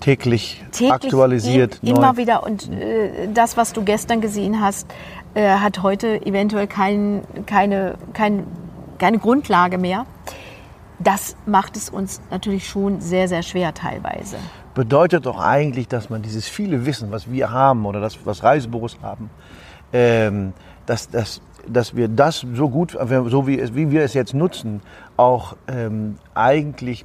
täglich, 0.00 0.62
aktualisiert. 0.90 1.78
im- 1.82 1.96
immer 1.96 2.16
wieder 2.16 2.42
und 2.44 2.70
äh, 2.70 3.28
das, 3.32 3.56
was 3.56 3.72
du 3.72 3.82
gestern 3.84 4.20
gesehen 4.20 4.60
hast, 4.60 4.86
äh, 5.34 5.48
hat 5.56 5.82
heute 5.82 6.24
eventuell 6.26 6.66
kein, 6.66 7.22
keine, 7.46 7.94
kein, 8.14 8.46
keine 8.98 9.18
Grundlage 9.18 9.78
mehr. 9.78 10.06
Das 10.98 11.36
macht 11.46 11.76
es 11.76 11.88
uns 11.88 12.20
natürlich 12.30 12.68
schon 12.68 13.00
sehr, 13.00 13.26
sehr 13.28 13.42
schwer 13.42 13.72
teilweise. 13.72 14.36
bedeutet 14.74 15.24
doch 15.26 15.38
eigentlich, 15.40 15.88
dass 15.88 16.10
man 16.10 16.20
dieses 16.22 16.46
viele 16.48 16.84
Wissen, 16.86 17.10
was 17.10 17.30
wir 17.30 17.50
haben 17.50 17.86
oder 17.86 18.00
das, 18.00 18.18
was 18.24 18.42
Reisebüros 18.42 18.98
haben, 19.02 19.30
ähm, 19.92 20.52
dass, 20.86 21.08
dass, 21.08 21.40
dass 21.68 21.96
wir 21.96 22.08
das 22.08 22.46
so 22.54 22.68
gut, 22.68 22.96
so 23.26 23.46
wie, 23.46 23.58
es, 23.58 23.74
wie 23.74 23.90
wir 23.90 24.02
es 24.02 24.14
jetzt 24.14 24.34
nutzen, 24.34 24.82
auch 25.16 25.56
ähm, 25.68 26.16
eigentlich 26.34 27.04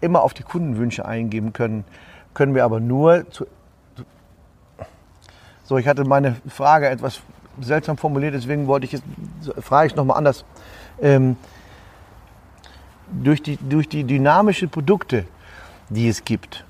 immer 0.00 0.22
auf 0.22 0.34
die 0.34 0.42
Kundenwünsche 0.42 1.04
eingeben 1.04 1.52
können, 1.52 1.84
können 2.34 2.54
wir 2.54 2.64
aber 2.64 2.80
nur 2.80 3.28
zu, 3.30 3.46
so, 5.64 5.78
ich 5.78 5.88
hatte 5.88 6.04
meine 6.04 6.36
Frage 6.48 6.88
etwas 6.88 7.20
seltsam 7.60 7.96
formuliert, 7.96 8.34
deswegen 8.34 8.66
wollte 8.66 8.86
ich 8.86 8.94
es, 8.94 9.02
frage 9.60 9.86
ich 9.86 9.92
es 9.92 9.96
nochmal 9.96 10.18
anders. 10.18 10.44
Ähm, 11.00 11.36
durch, 13.10 13.42
die, 13.42 13.56
durch 13.56 13.88
die 13.88 14.04
dynamischen 14.04 14.68
Produkte, 14.68 15.24
die 15.88 16.08
es 16.08 16.24
gibt, 16.24 16.64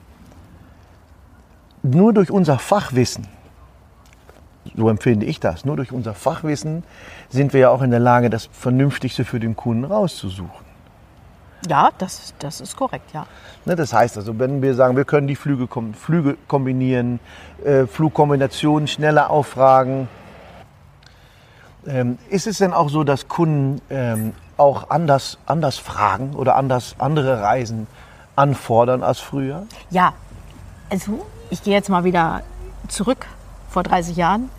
nur 1.82 2.12
durch 2.12 2.30
unser 2.30 2.58
Fachwissen, 2.58 3.28
so 4.76 4.88
empfinde 4.88 5.26
ich 5.26 5.40
das, 5.40 5.64
nur 5.64 5.76
durch 5.76 5.92
unser 5.92 6.14
Fachwissen 6.14 6.84
sind 7.28 7.52
wir 7.52 7.60
ja 7.60 7.70
auch 7.70 7.82
in 7.82 7.90
der 7.90 8.00
Lage, 8.00 8.30
das 8.30 8.48
Vernünftigste 8.52 9.24
für 9.24 9.40
den 9.40 9.56
Kunden 9.56 9.84
rauszusuchen. 9.84 10.66
Ja, 11.68 11.90
das, 11.98 12.34
das 12.38 12.60
ist 12.60 12.76
korrekt, 12.76 13.12
ja. 13.12 13.26
Ne, 13.64 13.76
das 13.76 13.92
heißt 13.92 14.16
also, 14.16 14.38
wenn 14.38 14.62
wir 14.62 14.74
sagen, 14.74 14.96
wir 14.96 15.04
können 15.04 15.26
die 15.26 15.36
Flüge, 15.36 15.68
Flüge 15.94 16.36
kombinieren, 16.46 17.18
äh, 17.64 17.86
Flugkombinationen 17.86 18.86
schneller 18.86 19.30
auffragen, 19.30 20.08
ähm, 21.86 22.18
ist 22.30 22.46
es 22.46 22.58
denn 22.58 22.72
auch 22.72 22.88
so, 22.88 23.04
dass 23.04 23.28
Kunden 23.28 23.80
ähm, 23.90 24.32
auch 24.56 24.90
anders, 24.90 25.38
anders 25.46 25.78
fragen 25.78 26.34
oder 26.34 26.56
anders 26.56 26.96
andere 26.98 27.40
Reisen 27.40 27.86
anfordern 28.36 29.02
als 29.02 29.18
früher? 29.20 29.66
Ja, 29.90 30.12
also 30.90 31.26
ich 31.50 31.62
gehe 31.62 31.74
jetzt 31.74 31.88
mal 31.88 32.04
wieder 32.04 32.42
zurück 32.88 33.26
vor 33.68 33.82
30 33.82 34.16
Jahren. 34.16 34.50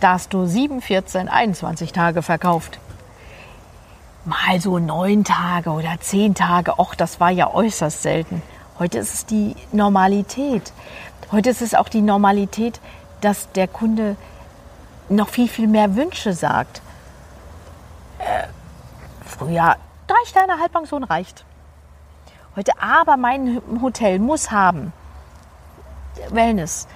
Da 0.00 0.12
hast 0.12 0.32
du 0.32 0.46
7, 0.46 0.80
14, 0.80 1.28
21 1.28 1.92
Tage 1.92 2.22
verkauft. 2.22 2.78
Mal 4.24 4.60
so 4.60 4.78
neun 4.78 5.24
Tage 5.24 5.70
oder 5.70 5.98
zehn 6.00 6.34
Tage, 6.34 6.78
och, 6.78 6.94
das 6.94 7.18
war 7.18 7.30
ja 7.30 7.52
äußerst 7.52 8.02
selten. 8.02 8.42
Heute 8.78 8.98
ist 8.98 9.14
es 9.14 9.26
die 9.26 9.56
Normalität. 9.72 10.72
Heute 11.32 11.50
ist 11.50 11.62
es 11.62 11.74
auch 11.74 11.88
die 11.88 12.02
Normalität, 12.02 12.80
dass 13.20 13.50
der 13.52 13.66
Kunde 13.66 14.16
noch 15.08 15.28
viel, 15.28 15.48
viel 15.48 15.66
mehr 15.66 15.96
Wünsche 15.96 16.32
sagt. 16.32 16.80
Äh, 18.18 18.46
früher, 19.24 19.76
drei 20.06 20.24
Sterne 20.26 20.60
Halbpension 20.60 21.02
reicht. 21.02 21.44
Heute 22.54 22.72
aber 22.80 23.16
mein 23.16 23.60
Hotel 23.82 24.18
muss 24.18 24.50
haben. 24.50 24.92
Wellness. 26.30 26.86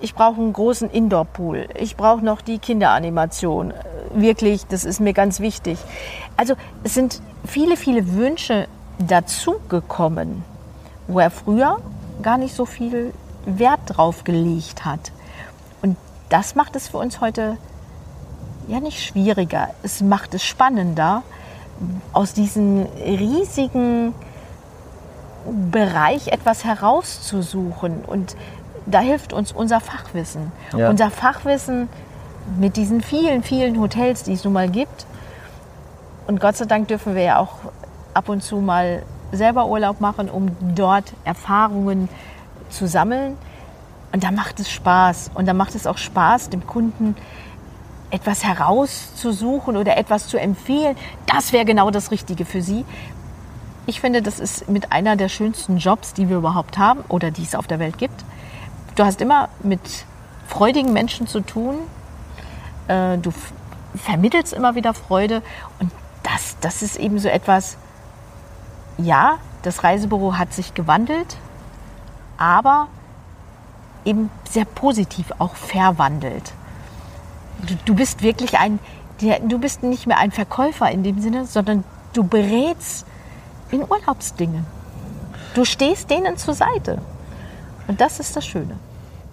Ich 0.00 0.14
brauche 0.14 0.40
einen 0.40 0.52
großen 0.52 0.90
Indoor-Pool. 0.90 1.68
Ich 1.78 1.96
brauche 1.96 2.24
noch 2.24 2.40
die 2.40 2.58
Kinderanimation. 2.58 3.72
Wirklich, 4.12 4.66
das 4.66 4.84
ist 4.84 5.00
mir 5.00 5.12
ganz 5.12 5.40
wichtig. 5.40 5.78
Also 6.36 6.54
es 6.82 6.94
sind 6.94 7.20
viele, 7.46 7.76
viele 7.76 8.14
Wünsche 8.14 8.66
dazugekommen, 8.98 10.42
wo 11.06 11.20
er 11.20 11.30
früher 11.30 11.78
gar 12.22 12.38
nicht 12.38 12.54
so 12.54 12.66
viel 12.66 13.12
Wert 13.44 13.80
drauf 13.86 14.24
gelegt 14.24 14.84
hat. 14.84 15.12
Und 15.82 15.96
das 16.28 16.54
macht 16.54 16.74
es 16.74 16.88
für 16.88 16.98
uns 16.98 17.20
heute 17.20 17.56
ja 18.66 18.80
nicht 18.80 19.02
schwieriger. 19.04 19.68
Es 19.82 20.00
macht 20.00 20.34
es 20.34 20.44
spannender, 20.44 21.22
aus 22.12 22.32
diesem 22.32 22.86
riesigen 23.04 24.14
Bereich 25.70 26.28
etwas 26.28 26.64
herauszusuchen. 26.64 28.02
Und 28.04 28.36
da 28.86 29.00
hilft 29.00 29.32
uns 29.32 29.52
unser 29.52 29.80
Fachwissen. 29.80 30.52
Ja. 30.76 30.88
Unser 30.88 31.10
Fachwissen 31.10 31.88
mit 32.58 32.76
diesen 32.76 33.00
vielen, 33.00 33.42
vielen 33.42 33.80
Hotels, 33.80 34.22
die 34.22 34.32
es 34.32 34.44
nun 34.44 34.52
mal 34.52 34.68
gibt. 34.68 35.06
Und 36.26 36.40
Gott 36.40 36.56
sei 36.56 36.64
Dank 36.64 36.88
dürfen 36.88 37.14
wir 37.14 37.22
ja 37.22 37.38
auch 37.38 37.54
ab 38.14 38.28
und 38.28 38.42
zu 38.42 38.56
mal 38.56 39.02
selber 39.32 39.66
Urlaub 39.66 40.00
machen, 40.00 40.30
um 40.30 40.56
dort 40.74 41.12
Erfahrungen 41.24 42.08
zu 42.70 42.86
sammeln. 42.86 43.36
Und 44.12 44.22
da 44.24 44.30
macht 44.30 44.60
es 44.60 44.70
Spaß. 44.70 45.32
Und 45.34 45.46
da 45.46 45.52
macht 45.52 45.74
es 45.74 45.86
auch 45.86 45.98
Spaß, 45.98 46.50
dem 46.50 46.66
Kunden 46.66 47.16
etwas 48.10 48.44
herauszusuchen 48.44 49.76
oder 49.76 49.96
etwas 49.96 50.28
zu 50.28 50.38
empfehlen. 50.38 50.96
Das 51.26 51.52
wäre 51.52 51.64
genau 51.64 51.90
das 51.90 52.12
Richtige 52.12 52.44
für 52.44 52.62
Sie. 52.62 52.84
Ich 53.86 54.00
finde, 54.00 54.22
das 54.22 54.40
ist 54.40 54.68
mit 54.68 54.92
einer 54.92 55.16
der 55.16 55.28
schönsten 55.28 55.78
Jobs, 55.78 56.14
die 56.14 56.28
wir 56.28 56.38
überhaupt 56.38 56.78
haben 56.78 57.04
oder 57.08 57.30
die 57.30 57.42
es 57.42 57.54
auf 57.54 57.66
der 57.66 57.78
Welt 57.78 57.98
gibt. 57.98 58.24
Du 58.96 59.04
hast 59.04 59.20
immer 59.20 59.50
mit 59.62 59.80
freudigen 60.48 60.92
Menschen 60.92 61.26
zu 61.26 61.40
tun. 61.40 61.76
Äh, 62.88 63.18
Du 63.18 63.32
vermittelst 63.94 64.52
immer 64.52 64.74
wieder 64.74 64.94
Freude. 64.94 65.42
Und 65.78 65.92
das, 66.22 66.56
das 66.60 66.82
ist 66.82 66.96
eben 66.96 67.18
so 67.18 67.28
etwas, 67.28 67.76
ja, 68.98 69.38
das 69.62 69.84
Reisebüro 69.84 70.38
hat 70.38 70.52
sich 70.52 70.74
gewandelt, 70.74 71.36
aber 72.38 72.88
eben 74.04 74.30
sehr 74.48 74.64
positiv 74.64 75.32
auch 75.38 75.54
verwandelt. 75.54 76.52
Du, 77.66 77.74
du 77.84 77.94
bist 77.94 78.22
wirklich 78.22 78.58
ein, 78.58 78.78
du 79.20 79.58
bist 79.58 79.82
nicht 79.82 80.06
mehr 80.06 80.18
ein 80.18 80.30
Verkäufer 80.30 80.90
in 80.90 81.02
dem 81.02 81.20
Sinne, 81.20 81.44
sondern 81.46 81.84
du 82.12 82.24
berätst 82.24 83.06
in 83.70 83.82
Urlaubsdingen. 83.82 84.64
Du 85.54 85.64
stehst 85.64 86.10
denen 86.10 86.36
zur 86.36 86.54
Seite. 86.54 86.98
Und 87.88 88.00
das 88.00 88.20
ist 88.20 88.36
das 88.36 88.46
Schöne. 88.46 88.76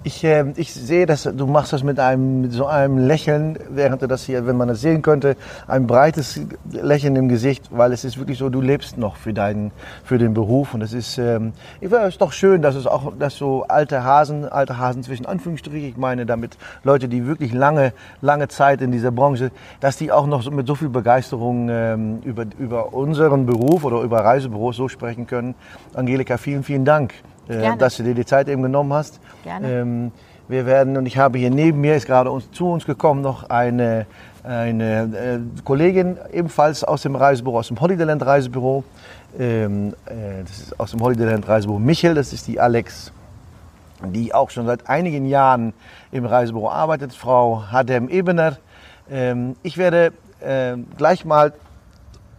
Ich, 0.05 0.21
äh, 0.25 0.43
ich 0.57 0.73
sehe, 0.73 1.05
dass 1.05 1.23
du 1.23 1.47
machst 1.47 1.71
das 1.71 1.81
mit 1.81 1.97
einem 1.97 2.41
mit 2.41 2.51
so 2.51 2.65
einem 2.65 2.97
Lächeln, 2.97 3.57
während 3.69 4.01
du 4.01 4.07
das 4.07 4.25
hier, 4.25 4.45
wenn 4.45 4.57
man 4.57 4.67
das 4.67 4.81
sehen 4.81 5.01
könnte, 5.01 5.37
ein 5.65 5.87
breites 5.87 6.41
Lächeln 6.69 7.15
im 7.15 7.29
Gesicht, 7.29 7.69
weil 7.71 7.93
es 7.93 8.03
ist 8.03 8.17
wirklich 8.17 8.37
so, 8.37 8.49
du 8.49 8.59
lebst 8.59 8.97
noch 8.97 9.15
für 9.15 9.31
deinen, 9.31 9.71
für 10.03 10.17
den 10.17 10.33
Beruf 10.33 10.73
und 10.73 10.81
es 10.81 10.91
ist, 10.91 11.17
ähm, 11.19 11.53
ich 11.79 11.87
finde 11.87 12.05
es 12.05 12.17
doch 12.17 12.33
schön, 12.33 12.61
dass 12.61 12.75
es 12.75 12.85
auch, 12.85 13.13
dass 13.17 13.37
so 13.37 13.63
alte 13.69 14.03
Hasen, 14.03 14.43
alte 14.43 14.77
Hasen 14.77 15.03
zwischen 15.03 15.25
Anführungsstrichen, 15.25 15.87
ich 15.87 15.97
meine 15.97 16.25
damit 16.25 16.57
Leute, 16.83 17.07
die 17.07 17.25
wirklich 17.25 17.53
lange, 17.53 17.93
lange 18.21 18.49
Zeit 18.49 18.81
in 18.81 18.91
dieser 18.91 19.11
Branche, 19.11 19.51
dass 19.79 19.95
die 19.95 20.11
auch 20.11 20.27
noch 20.27 20.41
so 20.41 20.51
mit 20.51 20.67
so 20.67 20.75
viel 20.75 20.89
Begeisterung 20.89 21.69
ähm, 21.71 22.19
über 22.25 22.43
über 22.59 22.93
unseren 22.93 23.45
Beruf 23.45 23.85
oder 23.85 24.01
über 24.01 24.19
Reisebüros 24.19 24.75
so 24.75 24.89
sprechen 24.89 25.27
können. 25.27 25.55
Angelika, 25.93 26.37
vielen, 26.37 26.63
vielen 26.63 26.83
Dank, 26.83 27.13
äh, 27.47 27.77
dass 27.77 27.97
du 27.97 28.03
dir 28.03 28.15
die 28.15 28.25
Zeit 28.25 28.47
eben 28.47 28.61
genommen 28.61 28.93
hast. 28.93 29.19
Gerne. 29.43 29.71
Ähm, 29.71 30.11
wir 30.47 30.65
werden, 30.65 30.97
und 30.97 31.05
ich 31.05 31.17
habe 31.17 31.37
hier 31.37 31.49
neben 31.49 31.79
mir, 31.81 31.95
ist 31.95 32.05
gerade 32.05 32.29
uns, 32.29 32.51
zu 32.51 32.69
uns 32.69 32.85
gekommen, 32.85 33.21
noch 33.21 33.49
eine, 33.49 34.05
eine 34.43 35.03
äh, 35.03 35.61
Kollegin, 35.63 36.17
ebenfalls 36.31 36.83
aus 36.83 37.01
dem 37.03 37.15
Reisebüro, 37.15 37.59
aus 37.59 37.69
dem 37.69 37.79
Holidayland 37.79 38.25
Reisebüro. 38.25 38.83
Ähm, 39.39 39.93
äh, 40.05 40.43
das 40.45 40.59
ist 40.59 40.79
aus 40.79 40.91
dem 40.91 41.01
Holidayland 41.01 41.47
Reisebüro 41.47 41.79
Michel, 41.79 42.13
das 42.13 42.33
ist 42.33 42.47
die 42.47 42.59
Alex, 42.59 43.11
die 44.03 44.33
auch 44.33 44.49
schon 44.49 44.65
seit 44.65 44.89
einigen 44.89 45.25
Jahren 45.25 45.73
im 46.11 46.25
Reisebüro 46.25 46.69
arbeitet, 46.69 47.13
Frau 47.13 47.63
Hadem 47.71 48.09
Ebener. 48.09 48.57
Ähm, 49.09 49.55
ich 49.63 49.77
werde 49.77 50.11
äh, 50.41 50.75
gleich 50.97 51.23
mal 51.23 51.53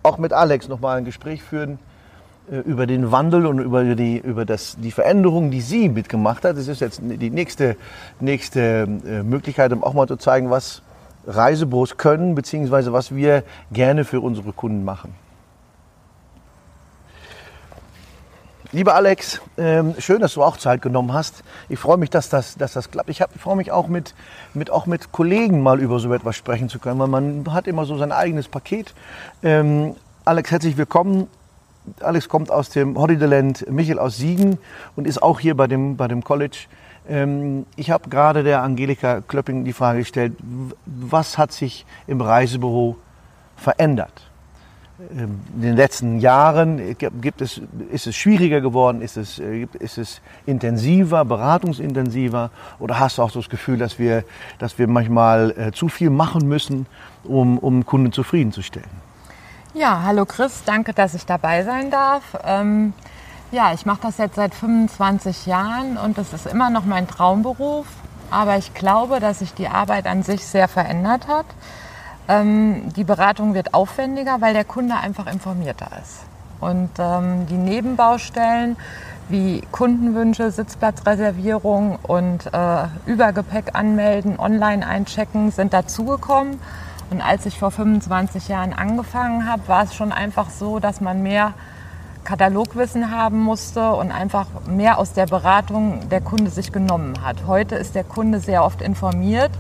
auch 0.03 0.19
mit 0.19 0.35
Alex 0.35 0.69
noch 0.69 0.81
mal 0.81 0.99
ein 0.99 1.07
Gespräch 1.07 1.43
führen 1.43 1.79
über 2.67 2.87
den 2.87 3.11
Wandel 3.11 3.47
und 3.47 3.59
über 3.59 3.95
die, 3.95 4.19
über 4.19 4.45
das, 4.45 4.77
die 4.79 4.91
Veränderung, 4.91 5.51
die 5.51 5.63
sie 5.63 5.89
mitgemacht 5.89 6.45
hat. 6.45 6.57
Das 6.57 6.69
ist 6.69 6.81
jetzt 6.81 7.01
die 7.03 7.31
nächste, 7.31 7.77
nächste 8.21 8.61
äh, 9.07 9.23
Möglichkeit, 9.23 9.73
um 9.73 9.83
auch 9.83 9.95
mal 9.95 10.07
zu 10.07 10.17
zeigen, 10.17 10.51
was 10.51 10.83
Reisebüros 11.27 11.97
können, 11.97 12.35
beziehungsweise 12.35 12.93
was 12.93 13.15
wir 13.15 13.45
gerne 13.73 14.05
für 14.05 14.21
unsere 14.21 14.53
Kunden 14.53 14.85
machen. 14.85 15.15
Lieber 18.73 18.97
Alex, 18.97 19.41
ähm, 19.57 19.95
schön, 19.99 20.21
dass 20.21 20.35
du 20.35 20.43
auch 20.43 20.57
Zeit 20.57 20.83
genommen 20.83 21.13
hast. 21.13 21.45
Ich 21.69 21.79
freue 21.79 21.97
mich, 21.97 22.11
dass 22.11 22.29
das, 22.29 22.57
dass 22.57 22.73
das 22.73 22.91
klappt. 22.91 23.09
Ich, 23.09 23.23
hab- 23.23 23.35
ich 23.35 23.41
freue 23.41 23.55
mich 23.57 23.71
auch 23.71 23.87
mit, 23.87 24.15
mit, 24.53 24.69
auch 24.69 24.87
mit 24.87 25.13
Kollegen 25.13 25.63
mal 25.63 25.81
über 25.81 26.01
so 26.01 26.13
etwas 26.13 26.35
sprechen 26.35 26.69
zu 26.69 26.81
können, 26.81 26.99
weil 26.99 27.07
man 27.07 27.45
hat 27.55 27.69
immer 27.69 27.87
so 27.87 27.97
sein 27.97 28.11
eigenes 28.11 28.49
Paket. 28.49 28.93
Ähm, 29.45 29.95
Alex, 30.25 30.51
herzlich 30.51 30.77
willkommen. 30.77 31.29
Alex 32.01 32.29
kommt 32.29 32.51
aus 32.51 32.71
dem 32.71 32.99
Holidayland, 32.99 33.71
Michael 33.71 33.99
aus 33.99 34.17
Siegen 34.17 34.59
und 34.97 35.07
ist 35.07 35.23
auch 35.23 35.41
hier 35.41 35.57
bei 35.57 35.67
dem, 35.67 35.97
bei 35.97 36.09
dem 36.09 36.25
College. 36.25 36.67
Ähm, 37.09 37.67
ich 37.77 37.91
habe 37.91 38.09
gerade 38.09 38.43
der 38.43 38.63
Angelika 38.63 39.21
Klöpping 39.21 39.65
die 39.65 39.73
Frage 39.73 40.01
gestellt, 40.01 40.35
was 40.87 41.37
hat 41.37 41.53
sich 41.53 41.85
im 42.07 42.21
Reisebüro 42.21 42.97
verändert? 43.57 44.31
Ähm, 45.11 45.41
in 45.57 45.63
den 45.63 45.77
letzten 45.77 46.21
Jahren 46.21 46.97
gibt 47.21 47.41
es, 47.41 47.61
ist 47.91 48.07
es 48.07 48.15
schwieriger 48.15 48.61
geworden, 48.61 49.03
ist 49.03 49.17
es, 49.17 49.39
äh, 49.39 49.67
ist 49.81 49.99
es 49.99 50.21
intensiver, 50.47 51.25
beratungsintensiver 51.25 52.51
oder 52.79 52.99
hast 53.01 53.19
du 53.19 53.23
auch 53.23 53.33
das 53.33 53.49
Gefühl, 53.49 53.77
dass 53.77 53.99
wir, 53.99 54.25
dass 54.59 54.79
wir 54.79 54.87
manchmal 54.87 55.51
äh, 55.59 55.73
zu 55.73 55.89
viel 55.89 56.11
machen 56.11 56.49
müssen, 56.49 56.87
um, 57.25 57.59
um 57.59 57.85
Kunden 57.85 58.13
zufriedenzustellen? 58.13 59.04
Ja, 59.77 60.03
hallo 60.05 60.25
Chris, 60.25 60.63
danke, 60.65 60.93
dass 60.93 61.15
ich 61.15 61.27
dabei 61.27 61.65
sein 61.65 61.91
darf. 61.91 62.23
Ähm, 62.45 62.93
ja, 63.51 63.73
ich 63.73 63.85
mache 63.85 64.03
das 64.03 64.19
jetzt 64.19 64.37
seit 64.37 64.55
25 64.55 65.47
Jahren 65.47 65.97
und 65.97 66.17
das 66.17 66.33
ist 66.33 66.47
immer 66.47 66.71
noch 66.71 66.85
mein 66.85 67.09
Traumberuf, 67.09 67.85
aber 68.31 68.57
ich 68.57 68.73
glaube, 68.75 69.19
dass 69.19 69.41
sich 69.41 69.53
die 69.53 69.67
Arbeit 69.67 70.07
an 70.07 70.23
sich 70.23 70.47
sehr 70.47 70.69
verändert 70.69 71.27
hat. 71.27 71.47
Ähm, 72.29 72.93
die 72.95 73.03
Beratung 73.03 73.55
wird 73.55 73.75
aufwendiger, 73.75 74.41
weil 74.41 74.55
der 74.55 74.65
Kunde 74.65 74.95
einfach 74.95 75.27
informierter 75.27 75.89
ist. 76.01 76.21
Und 76.61 76.91
ähm, 77.01 77.47
die 77.49 77.59
Nebenbaustellen 77.59 78.77
wie 79.29 79.61
Kundenwünsche, 79.73 80.53
Sitzplatzreservierung 80.53 81.99
und 82.01 82.47
äh, 82.47 82.85
Übergepäck 83.07 83.75
anmelden, 83.75 84.39
online 84.39 84.87
einchecken 84.87 85.51
sind 85.51 85.73
dazugekommen. 85.73 86.61
Und 87.15 87.21
als 87.21 87.47
ich 87.47 87.57
vor 87.61 87.71
25 87.71 88.49
Jahren 88.49 88.73
angefangen 88.73 89.49
habe, 89.49 89.69
war 89.69 89.85
es 89.85 89.95
schon 89.95 90.11
einfach 90.11 90.51
so, 90.51 90.81
dass 90.81 91.01
man 91.01 91.23
mehr 91.23 91.55
Katalogwissen 92.25 93.13
haben 93.13 93.39
musste 93.39 93.93
und 93.93 94.11
einfach 94.11 94.49
mehr 94.67 94.99
aus 94.99 95.13
der 95.13 95.27
Beratung 95.27 96.09
der 96.09 96.21
Kunde 96.21 96.51
sich 96.51 96.73
genommen 96.73 97.15
hat. 97.23 97.47
Heute 97.47 97.77
ist 97.77 97.95
der 97.95 98.03
Kunde 98.03 98.41
sehr 98.41 98.65
oft 98.65 98.83
informiert 98.83 99.53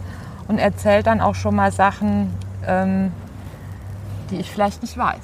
und 0.48 0.58
erzählt 0.58 1.06
dann 1.06 1.20
auch 1.20 1.36
schon 1.36 1.54
mal 1.54 1.70
Sachen, 1.70 2.34
ähm, 2.66 3.12
die 4.32 4.40
ich 4.40 4.50
vielleicht 4.50 4.82
nicht 4.82 4.98
weiß. 4.98 5.22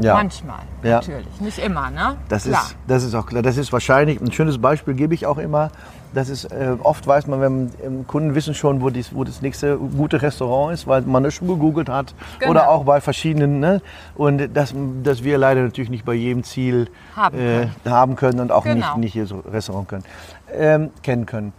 Ja. 0.00 0.12
Manchmal, 0.12 0.60
ja. 0.82 0.96
natürlich. 0.96 1.40
Nicht 1.40 1.58
immer, 1.60 1.88
ne? 1.88 2.18
Das 2.28 2.44
ist, 2.44 2.76
das 2.86 3.04
ist 3.04 3.14
auch 3.14 3.24
klar. 3.24 3.40
Das 3.40 3.56
ist 3.56 3.72
wahrscheinlich, 3.72 4.20
ein 4.20 4.32
schönes 4.32 4.60
Beispiel 4.60 4.92
gebe 4.92 5.14
ich 5.14 5.24
auch 5.24 5.38
immer. 5.38 5.70
Das 6.14 6.28
ist, 6.28 6.44
äh, 6.44 6.76
oft 6.82 7.06
weiß 7.06 7.26
man, 7.26 7.40
wenn 7.40 7.70
ähm, 7.84 8.06
Kunden 8.06 8.34
wissen 8.34 8.54
schon, 8.54 8.80
wo, 8.80 8.90
dies, 8.90 9.14
wo 9.14 9.24
das 9.24 9.42
nächste 9.42 9.76
gute 9.76 10.22
Restaurant 10.22 10.72
ist, 10.72 10.86
weil 10.86 11.02
man 11.02 11.24
das 11.24 11.34
schon 11.34 11.48
gegoogelt 11.48 11.88
hat. 11.88 12.14
Genau. 12.38 12.52
Oder 12.52 12.68
auch 12.70 12.84
bei 12.84 13.00
verschiedenen. 13.00 13.60
Ne? 13.60 13.82
Und 14.14 14.48
das, 14.54 14.74
dass 15.02 15.24
wir 15.24 15.38
leider 15.38 15.62
natürlich 15.62 15.90
nicht 15.90 16.04
bei 16.04 16.14
jedem 16.14 16.44
Ziel 16.44 16.88
haben 17.16 17.36
äh, 17.36 17.40
können, 17.40 17.70
haben 17.86 18.16
können 18.16 18.40
und 18.40 18.52
auch 18.52 18.64
genau. 18.64 18.74
nicht, 18.74 18.96
nicht 18.96 19.12
hier 19.12 19.26
so 19.26 19.40
Restaurant 19.40 19.88
können, 19.88 20.04
ähm, 20.52 20.90
kennen 21.02 21.26
können. 21.26 21.52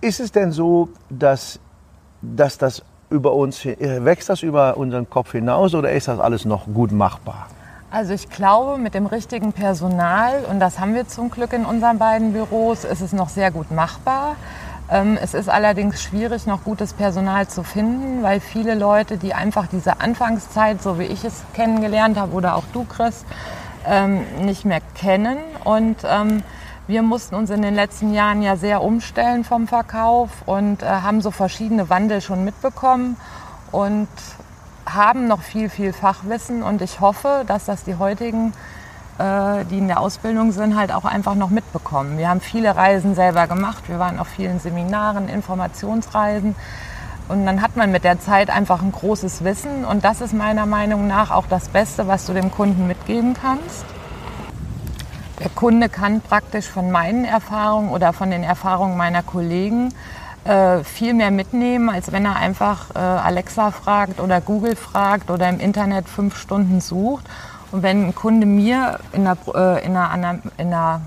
Ist 0.00 0.20
es 0.20 0.30
denn 0.32 0.52
so, 0.52 0.88
dass, 1.08 1.58
dass 2.22 2.58
das 2.58 2.82
über 3.10 3.32
uns, 3.32 3.64
äh, 3.64 4.04
wächst 4.04 4.28
das 4.28 4.42
über 4.42 4.76
unseren 4.76 5.08
Kopf 5.08 5.32
hinaus 5.32 5.74
oder 5.74 5.90
ist 5.92 6.08
das 6.08 6.18
alles 6.20 6.44
noch 6.44 6.66
gut 6.66 6.92
machbar? 6.92 7.48
Also 7.92 8.14
ich 8.14 8.30
glaube, 8.30 8.78
mit 8.78 8.94
dem 8.94 9.06
richtigen 9.06 9.52
Personal, 9.52 10.44
und 10.48 10.60
das 10.60 10.78
haben 10.78 10.94
wir 10.94 11.08
zum 11.08 11.28
Glück 11.28 11.52
in 11.52 11.64
unseren 11.64 11.98
beiden 11.98 12.32
Büros, 12.32 12.84
ist 12.84 13.00
es 13.00 13.12
noch 13.12 13.28
sehr 13.28 13.50
gut 13.50 13.72
machbar. 13.72 14.36
Ähm, 14.88 15.18
es 15.20 15.34
ist 15.34 15.48
allerdings 15.48 16.00
schwierig, 16.00 16.46
noch 16.46 16.62
gutes 16.62 16.92
Personal 16.92 17.48
zu 17.48 17.64
finden, 17.64 18.22
weil 18.22 18.38
viele 18.38 18.76
Leute, 18.76 19.16
die 19.16 19.34
einfach 19.34 19.66
diese 19.66 20.00
Anfangszeit, 20.00 20.80
so 20.80 21.00
wie 21.00 21.04
ich 21.04 21.24
es 21.24 21.42
kennengelernt 21.52 22.16
habe, 22.16 22.32
oder 22.32 22.54
auch 22.54 22.62
du, 22.72 22.84
Chris, 22.84 23.24
ähm, 23.84 24.20
nicht 24.40 24.64
mehr 24.64 24.82
kennen. 24.94 25.38
Und 25.64 25.96
ähm, 26.04 26.44
wir 26.86 27.02
mussten 27.02 27.34
uns 27.34 27.50
in 27.50 27.60
den 27.60 27.74
letzten 27.74 28.14
Jahren 28.14 28.40
ja 28.40 28.54
sehr 28.54 28.84
umstellen 28.84 29.42
vom 29.42 29.66
Verkauf 29.66 30.30
und 30.46 30.84
äh, 30.84 30.86
haben 30.86 31.22
so 31.22 31.32
verschiedene 31.32 31.90
Wandel 31.90 32.20
schon 32.20 32.44
mitbekommen 32.44 33.16
und 33.72 34.06
haben 34.86 35.28
noch 35.28 35.42
viel, 35.42 35.68
viel 35.68 35.92
Fachwissen 35.92 36.62
und 36.62 36.82
ich 36.82 37.00
hoffe, 37.00 37.44
dass 37.46 37.66
das 37.66 37.84
die 37.84 37.96
heutigen, 37.96 38.52
äh, 39.18 39.64
die 39.66 39.78
in 39.78 39.88
der 39.88 40.00
Ausbildung 40.00 40.52
sind, 40.52 40.76
halt 40.76 40.92
auch 40.92 41.04
einfach 41.04 41.34
noch 41.34 41.50
mitbekommen. 41.50 42.18
Wir 42.18 42.28
haben 42.28 42.40
viele 42.40 42.74
Reisen 42.76 43.14
selber 43.14 43.46
gemacht, 43.46 43.88
wir 43.88 43.98
waren 43.98 44.18
auf 44.18 44.28
vielen 44.28 44.60
Seminaren, 44.60 45.28
Informationsreisen 45.28 46.54
und 47.28 47.46
dann 47.46 47.62
hat 47.62 47.76
man 47.76 47.92
mit 47.92 48.04
der 48.04 48.20
Zeit 48.20 48.50
einfach 48.50 48.82
ein 48.82 48.92
großes 48.92 49.44
Wissen 49.44 49.84
und 49.84 50.04
das 50.04 50.20
ist 50.20 50.32
meiner 50.32 50.66
Meinung 50.66 51.06
nach 51.06 51.30
auch 51.30 51.46
das 51.48 51.68
Beste, 51.68 52.08
was 52.08 52.26
du 52.26 52.32
dem 52.32 52.50
Kunden 52.50 52.86
mitgeben 52.86 53.34
kannst. 53.34 53.84
Der 55.38 55.48
Kunde 55.48 55.88
kann 55.88 56.20
praktisch 56.20 56.66
von 56.66 56.90
meinen 56.90 57.24
Erfahrungen 57.24 57.90
oder 57.90 58.12
von 58.12 58.30
den 58.30 58.42
Erfahrungen 58.42 58.98
meiner 58.98 59.22
Kollegen 59.22 59.94
äh, 60.44 60.82
viel 60.84 61.14
mehr 61.14 61.30
mitnehmen, 61.30 61.90
als 61.90 62.12
wenn 62.12 62.24
er 62.24 62.36
einfach 62.36 62.94
äh, 62.94 62.98
Alexa 62.98 63.70
fragt 63.70 64.20
oder 64.20 64.40
Google 64.40 64.76
fragt 64.76 65.30
oder 65.30 65.48
im 65.48 65.60
Internet 65.60 66.08
fünf 66.08 66.36
Stunden 66.36 66.80
sucht. 66.80 67.24
Und 67.72 67.82
wenn 67.82 68.06
ein 68.06 68.14
Kunde 68.14 68.46
mir 68.46 68.98
in 69.12 69.26
einer, 69.26 69.36
äh, 69.54 69.84
in 69.84 69.96
einer, 69.96 70.38
in 70.56 70.74
einer 70.74 71.02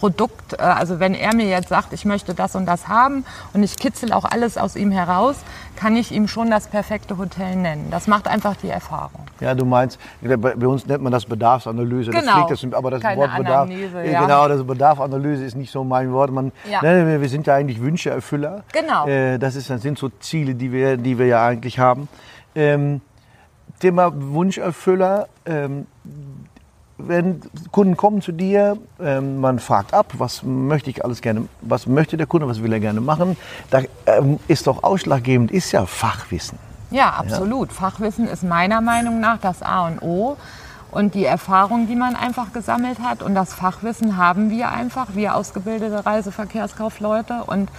Produkt, 0.00 0.54
äh, 0.54 0.62
also 0.62 0.98
wenn 0.98 1.14
er 1.14 1.34
mir 1.34 1.46
jetzt 1.46 1.68
sagt, 1.68 1.92
ich 1.92 2.06
möchte 2.06 2.34
das 2.34 2.56
und 2.56 2.64
das 2.64 2.88
haben 2.88 3.24
und 3.52 3.62
ich 3.62 3.76
kitzel 3.76 4.12
auch 4.12 4.24
alles 4.24 4.56
aus 4.56 4.74
ihm 4.74 4.90
heraus, 4.90 5.36
kann 5.76 5.94
ich 5.94 6.10
ihm 6.10 6.26
schon 6.26 6.50
das 6.50 6.68
perfekte 6.68 7.18
Hotel 7.18 7.56
nennen. 7.56 7.88
Das 7.90 8.06
macht 8.06 8.26
einfach 8.26 8.56
die 8.56 8.70
Erfahrung. 8.70 9.26
Ja, 9.40 9.54
du 9.54 9.64
meinst, 9.64 9.98
bei 10.22 10.66
uns 10.66 10.86
nennt 10.86 11.02
man 11.02 11.12
das 11.12 11.26
Bedarfsanalyse. 11.26 12.10
Genau. 12.10 12.48
Das 12.48 12.60
das, 12.60 12.72
aber 12.72 12.90
das 12.90 13.02
Keine 13.02 13.20
Wort 13.20 13.36
Bedarf, 13.36 13.68
Anamnese, 13.68 14.04
ja. 14.04 14.22
genau, 14.22 14.48
das 14.48 14.66
Bedarfsanalyse 14.66 15.44
ist 15.44 15.56
nicht 15.56 15.70
so 15.70 15.84
mein 15.84 16.12
Wort. 16.12 16.30
Man, 16.30 16.52
ja. 16.70 16.82
ne, 16.82 17.20
wir 17.20 17.28
sind 17.28 17.46
ja 17.46 17.54
eigentlich 17.54 17.80
Wünscheerfüller. 17.80 18.64
Genau. 18.72 19.06
Äh, 19.06 19.38
das, 19.38 19.54
ist, 19.54 19.68
das 19.68 19.82
sind 19.82 19.98
so 19.98 20.08
Ziele, 20.20 20.54
die 20.54 20.72
wir, 20.72 20.96
die 20.96 21.18
wir 21.18 21.26
ja 21.26 21.46
eigentlich 21.46 21.78
haben. 21.78 22.08
Ähm, 22.54 23.02
Thema 23.80 24.12
Wunscherfüller. 24.14 25.28
Ähm, 25.44 25.86
wenn 27.08 27.40
Kunden 27.70 27.96
kommen 27.96 28.22
zu 28.22 28.32
dir, 28.32 28.76
ähm, 29.00 29.40
man 29.40 29.58
fragt 29.58 29.94
ab, 29.94 30.12
was 30.18 30.42
möchte 30.42 30.90
ich 30.90 31.04
alles 31.04 31.20
gerne, 31.20 31.46
was 31.60 31.86
möchte 31.86 32.16
der 32.16 32.26
Kunde, 32.26 32.48
was 32.48 32.62
will 32.62 32.72
er 32.72 32.80
gerne 32.80 33.00
machen, 33.00 33.36
da 33.70 33.82
ähm, 34.06 34.38
ist 34.48 34.66
doch 34.66 34.82
ausschlaggebend, 34.82 35.50
ist 35.50 35.72
ja 35.72 35.86
Fachwissen. 35.86 36.58
Ja, 36.90 37.10
absolut. 37.10 37.68
Ja. 37.68 37.74
Fachwissen 37.74 38.26
ist 38.26 38.42
meiner 38.42 38.80
Meinung 38.80 39.20
nach 39.20 39.38
das 39.38 39.62
A 39.62 39.86
und 39.86 40.02
O 40.02 40.36
und 40.90 41.14
die 41.14 41.24
Erfahrung, 41.24 41.86
die 41.86 41.94
man 41.94 42.16
einfach 42.16 42.52
gesammelt 42.52 42.98
hat 43.00 43.22
und 43.22 43.34
das 43.34 43.54
Fachwissen 43.54 44.16
haben 44.16 44.50
wir 44.50 44.70
einfach, 44.70 45.14
wir 45.14 45.36
ausgebildete 45.36 46.04
Reiseverkehrskaufleute 46.04 47.44
und 47.44 47.70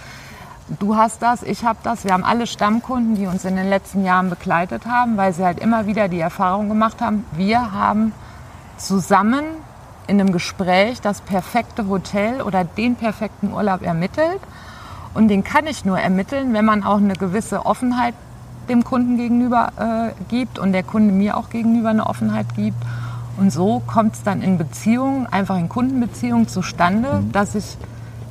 Du 0.78 0.96
hast 0.96 1.20
das, 1.22 1.42
ich 1.42 1.64
habe 1.64 1.80
das. 1.82 2.04
Wir 2.04 2.12
haben 2.12 2.24
alle 2.24 2.46
Stammkunden, 2.46 3.16
die 3.16 3.26
uns 3.26 3.44
in 3.44 3.56
den 3.56 3.68
letzten 3.68 4.04
Jahren 4.04 4.30
begleitet 4.30 4.86
haben, 4.86 5.16
weil 5.16 5.32
sie 5.32 5.44
halt 5.44 5.58
immer 5.58 5.86
wieder 5.86 6.08
die 6.08 6.20
Erfahrung 6.20 6.68
gemacht 6.68 7.00
haben, 7.00 7.26
wir 7.32 7.72
haben 7.72 8.12
zusammen 8.82 9.44
in 10.06 10.20
einem 10.20 10.32
Gespräch 10.32 11.00
das 11.00 11.20
perfekte 11.20 11.88
Hotel 11.88 12.42
oder 12.42 12.64
den 12.64 12.96
perfekten 12.96 13.52
Urlaub 13.52 13.82
ermittelt. 13.82 14.40
Und 15.14 15.28
den 15.28 15.44
kann 15.44 15.66
ich 15.66 15.84
nur 15.84 15.98
ermitteln, 15.98 16.54
wenn 16.54 16.64
man 16.64 16.82
auch 16.82 16.96
eine 16.96 17.14
gewisse 17.14 17.66
Offenheit 17.66 18.14
dem 18.68 18.84
Kunden 18.84 19.16
gegenüber 19.16 19.72
äh, 19.76 20.24
gibt 20.28 20.58
und 20.58 20.72
der 20.72 20.82
Kunde 20.82 21.12
mir 21.12 21.36
auch 21.36 21.50
gegenüber 21.50 21.90
eine 21.90 22.06
Offenheit 22.06 22.54
gibt. 22.56 22.78
Und 23.36 23.52
so 23.52 23.82
kommt 23.86 24.14
es 24.14 24.22
dann 24.22 24.42
in 24.42 24.58
Beziehungen, 24.58 25.26
einfach 25.26 25.56
in 25.56 25.68
Kundenbeziehungen 25.68 26.48
zustande, 26.48 27.20
mhm. 27.22 27.32
dass 27.32 27.54
ich 27.54 27.76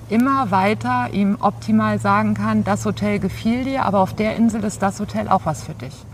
immer 0.10 0.52
weiter 0.52 1.10
ihm 1.14 1.38
optimal 1.40 2.00
sagen 2.00 2.34
kann, 2.34 2.64
das 2.64 2.86
Hotel 2.86 3.20
gefiel 3.20 3.64
dir, 3.64 3.86
aber 3.86 4.00
auf 4.00 4.14
der 4.14 4.36
Insel 4.36 4.64
ist 4.64 4.82
das 4.82 5.00
Hotel 5.00 5.30
auch 5.30 5.42
was 5.46 5.64
für 5.64 5.74
dich. 5.74 6.06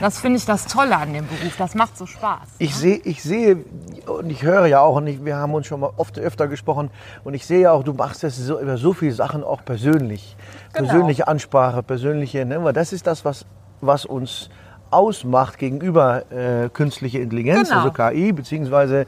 Das 0.00 0.18
finde 0.18 0.38
ich 0.38 0.44
das 0.44 0.66
Tolle 0.66 0.96
an 0.96 1.12
dem 1.12 1.26
Beruf. 1.26 1.56
Das 1.56 1.74
macht 1.74 1.96
so 1.96 2.06
Spaß. 2.06 2.48
Ich 2.58 2.70
ne? 2.70 2.76
sehe, 2.76 2.96
ich 3.04 3.22
sehe 3.22 3.64
und 4.06 4.30
ich 4.30 4.42
höre 4.42 4.66
ja 4.66 4.80
auch 4.80 4.96
und 4.96 5.06
ich, 5.06 5.24
wir 5.24 5.36
haben 5.36 5.54
uns 5.54 5.66
schon 5.66 5.80
mal 5.80 5.90
oft 5.96 6.18
öfter 6.18 6.48
gesprochen 6.48 6.90
und 7.24 7.34
ich 7.34 7.46
sehe 7.46 7.60
ja 7.60 7.72
auch, 7.72 7.82
du 7.82 7.92
machst 7.92 8.22
das 8.22 8.36
so, 8.36 8.60
über 8.60 8.76
so 8.76 8.92
viele 8.92 9.12
Sachen 9.12 9.44
auch 9.44 9.64
persönlich, 9.64 10.36
genau. 10.72 10.88
persönliche 10.88 11.28
Ansprache, 11.28 11.82
persönliche. 11.82 12.44
Ne? 12.44 12.72
Das 12.72 12.92
ist 12.92 13.06
das, 13.06 13.24
was 13.24 13.46
was 13.80 14.04
uns 14.04 14.48
ausmacht 14.90 15.58
gegenüber 15.58 16.30
äh, 16.30 16.68
künstlicher 16.68 17.20
Intelligenz, 17.20 17.68
genau. 17.68 17.82
also 17.82 17.92
KI, 17.92 18.32
beziehungsweise 18.32 19.06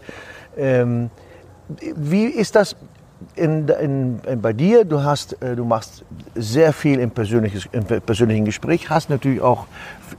ähm, 0.56 1.10
wie 1.96 2.24
ist 2.24 2.56
das 2.56 2.76
in, 3.34 3.68
in, 3.68 4.40
bei 4.40 4.52
dir, 4.52 4.84
du, 4.84 5.02
hast, 5.02 5.40
äh, 5.42 5.56
du 5.56 5.64
machst 5.64 6.04
sehr 6.34 6.72
viel 6.72 7.00
im, 7.00 7.10
persönliches, 7.10 7.68
im 7.72 7.84
persönlichen 7.84 8.44
Gespräch, 8.44 8.90
hast 8.90 9.10
natürlich 9.10 9.40
auch 9.40 9.66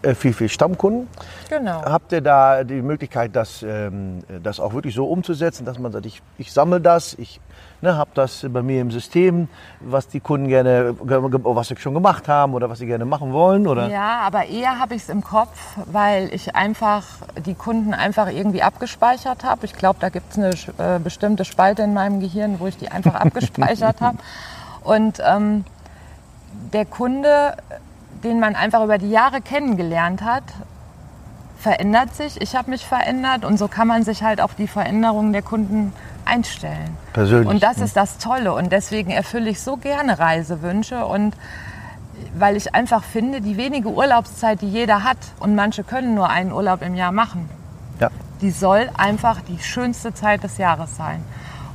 äh, 0.02 0.16
viel, 0.16 0.34
viel 0.34 0.50
Stammkunden. 0.50 1.08
Genau. 1.50 1.82
Habt 1.84 2.12
ihr 2.12 2.22
da 2.22 2.64
die 2.64 2.82
Möglichkeit, 2.82 3.36
das, 3.36 3.64
ähm, 3.64 4.20
das 4.44 4.60
auch 4.60 4.74
wirklich 4.74 4.96
so 4.96 5.06
umzusetzen, 5.06 5.66
dass 5.66 5.80
man 5.80 5.92
sagt, 5.92 6.06
ich, 6.06 6.22
ich 6.38 6.52
sammle 6.52 6.82
das, 6.82 7.14
ich 7.18 7.40
ne, 7.82 7.98
habe 7.98 8.12
das 8.14 8.46
bei 8.50 8.62
mir 8.62 8.82
im 8.82 8.92
System, 8.92 9.48
was 9.80 10.08
die 10.08 10.20
Kunden 10.20 10.48
gerne, 10.48 10.96
was 11.00 11.68
sie 11.68 11.78
schon 11.78 11.94
gemacht 11.94 12.28
haben 12.28 12.54
oder 12.54 12.70
was 12.70 12.80
sie 12.80 12.86
gerne 12.86 13.06
machen 13.06 13.34
wollen, 13.34 13.68
oder? 13.68 13.90
Ja, 13.90 14.20
aber 14.22 14.46
eher 14.46 14.80
habe 14.80 14.96
ich 14.96 15.04
es 15.04 15.10
im 15.10 15.24
Kopf, 15.24 15.78
weil 15.86 16.34
ich 16.34 16.56
einfach 16.56 17.06
die 17.46 17.56
Kunden 17.56 17.94
einfach 17.94 18.28
irgendwie 18.28 18.64
abgespeichert 18.64 19.44
habe. 19.44 19.66
Ich 19.66 19.74
glaube, 19.74 20.00
da 20.00 20.10
gibt 20.10 20.32
es 20.32 20.38
eine 20.38 20.96
äh, 20.96 21.00
bestimmte 21.00 21.46
Spalte 21.46 21.84
in 21.84 21.94
meinem 21.94 22.20
Gehirn, 22.20 22.60
wo 22.60 22.68
ich 22.68 22.78
die 22.78 22.90
einfach 22.90 23.16
abgespeichert 23.20 24.02
habe. 24.02 24.18
Und 24.84 25.22
ähm, 25.26 25.66
der 26.74 26.86
Kunde, 26.86 27.56
den 28.24 28.40
man 28.40 28.56
einfach 28.56 28.84
über 28.84 28.98
die 28.98 29.10
Jahre 29.10 29.42
kennengelernt 29.42 30.24
hat, 30.24 30.44
verändert 31.60 32.16
sich. 32.16 32.42
Ich 32.42 32.56
habe 32.56 32.70
mich 32.72 32.86
verändert 32.86 33.44
und 33.46 33.60
so 33.60 33.68
kann 33.68 33.88
man 33.88 34.04
sich 34.04 34.24
halt 34.24 34.42
auf 34.42 34.56
die 34.56 34.68
Veränderungen 34.68 35.34
der 35.34 35.42
Kunden 35.42 35.94
einstellen. 36.26 36.98
Persönlich. 37.14 37.48
Und 37.50 37.62
das 37.62 37.80
ist 37.80 37.96
das 37.98 38.18
Tolle. 38.18 38.54
Und 38.54 38.72
deswegen 38.72 39.12
erfülle 39.12 39.50
ich 39.50 39.60
so 39.62 39.76
gerne 39.78 40.18
Reisewünsche 40.18 41.06
und 41.06 41.36
weil 42.36 42.56
ich 42.56 42.76
einfach 42.76 43.04
finde, 43.04 43.42
die 43.42 43.58
wenige 43.58 43.90
Urlaubszeit, 43.90 44.62
die 44.62 44.70
jeder 44.70 45.04
hat, 45.04 45.18
und 45.40 45.56
manche 45.56 45.84
können 45.84 46.16
nur 46.16 46.30
einen 46.30 46.52
Urlaub 46.52 46.82
im 46.82 46.96
Jahr 46.96 47.12
machen, 47.12 47.50
Ja. 48.00 48.10
die 48.42 48.52
soll 48.52 48.90
einfach 48.98 49.42
die 49.42 49.60
schönste 49.60 50.14
Zeit 50.14 50.44
des 50.44 50.58
Jahres 50.58 50.96
sein. 50.98 51.24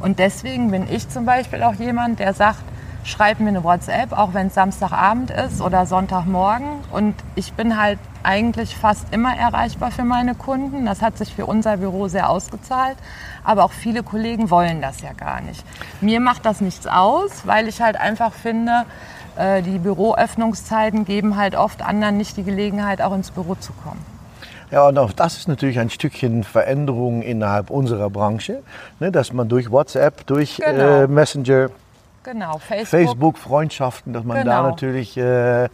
Und 0.01 0.19
deswegen 0.19 0.71
bin 0.71 0.87
ich 0.91 1.09
zum 1.09 1.25
Beispiel 1.25 1.63
auch 1.63 1.75
jemand, 1.75 2.19
der 2.21 2.35
sagt, 2.35 2.63
schreib 3.05 3.39
mir 3.39 3.49
eine 3.49 3.63
WhatsApp, 3.63 4.13
auch 4.13 4.35
wenn 4.35 4.49
es 4.49 4.55
Samstagabend 4.55 5.31
ist 5.31 5.61
oder 5.61 5.87
Sonntagmorgen. 5.87 6.67
Und 6.91 7.15
ich 7.37 7.53
bin 7.53 7.81
halt 7.81 7.99
eigentlich 8.23 8.77
fast 8.77 9.13
immer 9.13 9.37
erreichbar 9.37 9.91
für 9.91 10.05
meine 10.05 10.35
Kunden. 10.35 10.87
Das 10.87 11.03
hat 11.03 11.19
sich 11.19 11.33
für 11.35 11.47
unser 11.47 11.77
Büro 11.77 12.09
sehr 12.09 12.29
ausgezahlt. 12.31 12.97
Aber 13.45 13.65
auch 13.65 13.73
viele 13.73 14.03
Kollegen 14.03 14.51
wollen 14.51 14.81
das 14.81 15.03
ja 15.03 15.13
gar 15.13 15.41
nicht. 15.43 15.63
Mir 16.01 16.19
macht 16.21 16.47
das 16.47 16.61
nichts 16.61 16.87
aus, 16.87 17.43
weil 17.47 17.69
ich 17.69 17.83
halt 17.83 17.97
einfach 18.01 18.33
finde, 18.33 18.85
äh, 19.37 19.61
die 19.63 19.79
Büroöffnungszeiten 19.79 21.05
geben 21.05 21.37
halt 21.37 21.55
oft 21.57 21.83
anderen 21.83 22.17
nicht 22.17 22.37
die 22.37 22.43
Gelegenheit, 22.45 23.03
auch 23.03 23.15
ins 23.15 23.31
Büro 23.31 23.55
zu 23.55 23.73
kommen. 23.73 24.05
Ja, 24.71 24.89
und 24.89 24.99
auch 24.99 25.13
das 25.13 25.37
ist 25.37 25.47
natürlich 25.47 25.79
ein 25.79 25.91
Stückchen 25.91 26.43
Veränderung 26.43 27.21
innerhalb 27.23 27.71
unserer 27.71 28.09
Branche, 28.11 28.63
ne, 28.99 29.13
dass 29.13 29.33
man 29.33 29.49
durch 29.49 29.71
WhatsApp, 29.71 30.27
durch 30.27 30.57
Genau. 30.65 31.03
äh, 31.03 31.07
Messenger, 31.07 31.69
Genau, 32.25 32.59
Facebook. 32.59 32.89
Facebook, 32.89 33.39
Freundschaften, 33.39 34.13
dass 34.13 34.25
man 34.25 34.39
da 34.39 34.43
Genau. 34.43 34.71
natürlich 34.71 35.17
äh, 35.17 35.69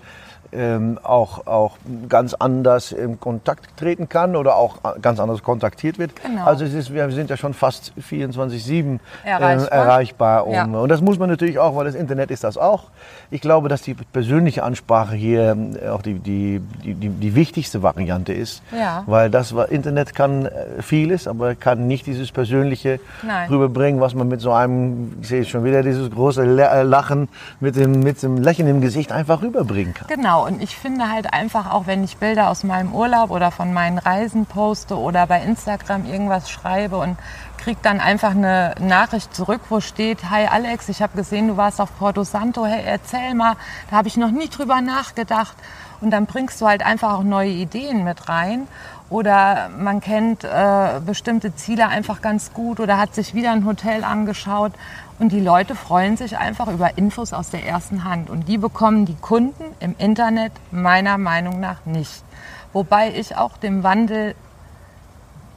ähm, 0.53 0.99
auch, 1.03 1.47
auch 1.47 1.77
ganz 2.09 2.35
anders 2.35 2.93
in 2.93 3.21
Kontakt 3.21 3.77
treten 3.77 4.09
kann 4.09 4.37
oder 4.37 4.57
auch 4.57 4.79
ganz 5.01 5.21
anders 5.21 5.43
kontaktiert 5.43 5.99
wird. 5.99 6.13
Genau. 6.23 6.45
Also 6.45 6.65
es 6.65 6.75
ist, 6.75 6.93
wir 6.93 7.11
sind 7.11 7.31
ja 7.31 7.37
schon 7.37 7.55
fast 7.55 7.93
24-7 8.01 8.99
Erreichbar. 9.25 9.67
Äh, 9.73 9.75
erreichbar. 9.77 10.47
Um, 10.47 10.53
Ja. 10.55 10.65
Und 10.65 10.89
das 10.89 11.01
muss 11.01 11.19
man 11.19 11.29
natürlich 11.31 11.59
auch, 11.59 11.77
weil 11.77 11.85
das 11.85 11.95
Internet 11.95 12.31
ist 12.31 12.45
das 12.45 12.57
auch. 12.57 12.85
Ich 13.31 13.41
glaube, 13.41 13.69
dass 13.69 13.83
die 13.83 13.95
persönliche 13.95 14.63
Ansprache 14.65 15.15
hier 15.15 15.57
äh, 15.83 15.89
auch 15.89 16.03
die, 16.03 16.15
die, 16.15 16.61
die, 16.85 16.95
die, 16.95 17.09
die 17.09 17.35
wichtigste 17.35 17.83
Variante 17.83 18.33
ist. 18.33 18.63
Ja. 18.77 19.05
Weil 19.07 19.31
das 19.31 19.53
Internet 19.71 20.15
kann 20.15 20.47
äh, 20.47 20.83
vieles, 20.83 21.29
aber 21.29 21.55
kann 21.55 21.87
nicht 21.87 22.07
dieses 22.07 22.33
Persönliche 22.33 23.01
Nein. 23.23 23.49
rüberbringen, 23.49 24.01
was 24.01 24.15
man 24.15 24.29
mit 24.29 24.41
so 24.41 24.53
einem, 24.53 25.15
ich 25.21 25.29
sehe 25.29 25.45
schon 25.45 25.65
wieder 25.65 25.83
dieses 25.83 26.11
große 26.11 26.43
La- 26.45 26.83
Lachen 26.83 27.29
mit 27.61 27.77
dem, 27.77 28.01
mit 28.01 28.23
dem 28.23 28.37
Lächeln 28.39 28.69
im 28.69 28.81
Gesicht 28.81 29.13
einfach 29.13 29.43
rüberbringen 29.43 29.95
kann. 29.95 30.09
Genau, 30.09 30.40
und 30.47 30.63
ich 30.63 30.77
finde 30.77 31.11
halt 31.11 31.33
einfach, 31.33 31.73
auch 31.73 31.87
wenn 31.87 32.05
ich 32.05 32.17
Bilder 32.17 32.51
aus 32.51 32.65
meinem 32.65 32.95
Urlaub 32.95 33.31
oder 33.31 33.51
von 33.51 33.73
meinen 33.73 33.99
Reisen 33.99 34.47
poste 34.47 34.99
oder 34.99 35.27
bei 35.27 35.41
Instagram 35.43 36.05
irgendwas 36.05 36.51
schreibe 36.51 36.97
und 36.99 37.17
kriege 37.61 37.81
dann 37.83 38.01
einfach 38.01 38.31
eine 38.31 38.75
Nachricht 38.81 39.35
zurück, 39.35 39.61
wo 39.69 39.81
steht, 39.81 40.31
hi 40.31 40.47
Alex, 40.47 40.89
ich 40.89 41.03
habe 41.03 41.17
gesehen, 41.17 41.49
du 41.49 41.57
warst 41.57 41.81
auf 41.81 41.97
Porto 41.99 42.25
Santo, 42.25 42.65
hey, 42.65 42.83
erzähl 42.85 43.35
mal, 43.35 43.57
da 43.91 43.97
habe 43.97 44.09
ich 44.09 44.17
noch 44.17 44.31
nie 44.31 44.49
drüber 44.49 44.81
nachgedacht. 44.81 45.57
Und 46.01 46.11
dann 46.11 46.27
bringst 46.27 46.61
du 46.61 46.67
halt 46.67 46.85
einfach 46.85 47.13
auch 47.13 47.23
neue 47.23 47.51
Ideen 47.51 48.05
mit 48.05 48.29
rein. 48.29 48.67
Oder 49.11 49.69
man 49.77 50.01
kennt 50.01 50.45
äh, 50.45 51.01
bestimmte 51.05 51.55
Ziele 51.55 51.89
einfach 51.89 52.23
ganz 52.23 52.53
gut 52.55 52.81
oder 52.81 52.97
hat 52.97 53.15
sich 53.15 53.35
wieder 53.35 53.53
ein 53.53 53.67
Hotel 53.67 54.05
angeschaut. 54.05 54.73
Und 55.19 55.33
die 55.33 55.41
Leute 55.41 55.75
freuen 55.75 56.17
sich 56.17 56.39
einfach 56.39 56.69
über 56.69 56.97
Infos 56.97 57.35
aus 57.35 57.51
der 57.51 57.67
ersten 57.67 58.05
Hand. 58.05 58.31
Und 58.31 58.49
die 58.49 58.57
bekommen 58.57 59.05
die 59.05 59.17
Kunden 59.17 59.65
im 59.81 59.95
Internet 59.99 60.53
meiner 60.71 61.19
Meinung 61.19 61.61
nach 61.61 61.85
nicht. 61.85 62.25
Wobei 62.73 63.13
ich 63.13 63.37
auch 63.37 63.59
dem 63.59 63.83
Wandel 63.83 64.35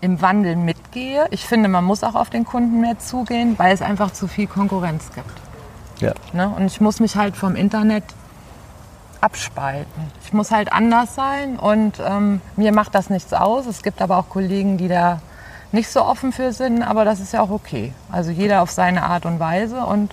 im 0.03 0.21
Wandel 0.21 0.57
mitgehe. 0.57 1.25
Ich 1.31 1.45
finde, 1.45 1.69
man 1.69 1.85
muss 1.85 2.03
auch 2.03 2.15
auf 2.15 2.29
den 2.29 2.43
Kunden 2.43 2.81
mehr 2.81 2.99
zugehen, 2.99 3.57
weil 3.57 3.73
es 3.73 3.81
einfach 3.81 4.11
zu 4.11 4.27
viel 4.27 4.47
Konkurrenz 4.47 5.11
gibt. 5.15 5.31
Ja. 6.01 6.13
Ne? 6.33 6.49
Und 6.49 6.65
ich 6.65 6.81
muss 6.81 6.99
mich 6.99 7.15
halt 7.15 7.37
vom 7.37 7.55
Internet 7.55 8.03
abspalten. 9.21 10.11
Ich 10.25 10.33
muss 10.33 10.51
halt 10.51 10.73
anders 10.73 11.15
sein 11.15 11.57
und 11.57 12.01
ähm, 12.05 12.41
mir 12.57 12.73
macht 12.73 12.93
das 12.93 13.09
nichts 13.09 13.31
aus. 13.33 13.65
Es 13.65 13.81
gibt 13.81 14.01
aber 14.01 14.17
auch 14.17 14.27
Kollegen, 14.27 14.77
die 14.77 14.89
da 14.89 15.21
nicht 15.71 15.89
so 15.89 16.03
offen 16.03 16.33
für 16.33 16.51
sind, 16.51 16.83
aber 16.83 17.05
das 17.05 17.21
ist 17.21 17.31
ja 17.31 17.41
auch 17.41 17.49
okay. 17.49 17.93
Also 18.11 18.29
jeder 18.29 18.61
auf 18.61 18.71
seine 18.71 19.03
Art 19.03 19.25
und 19.25 19.39
Weise 19.39 19.85
und 19.85 20.11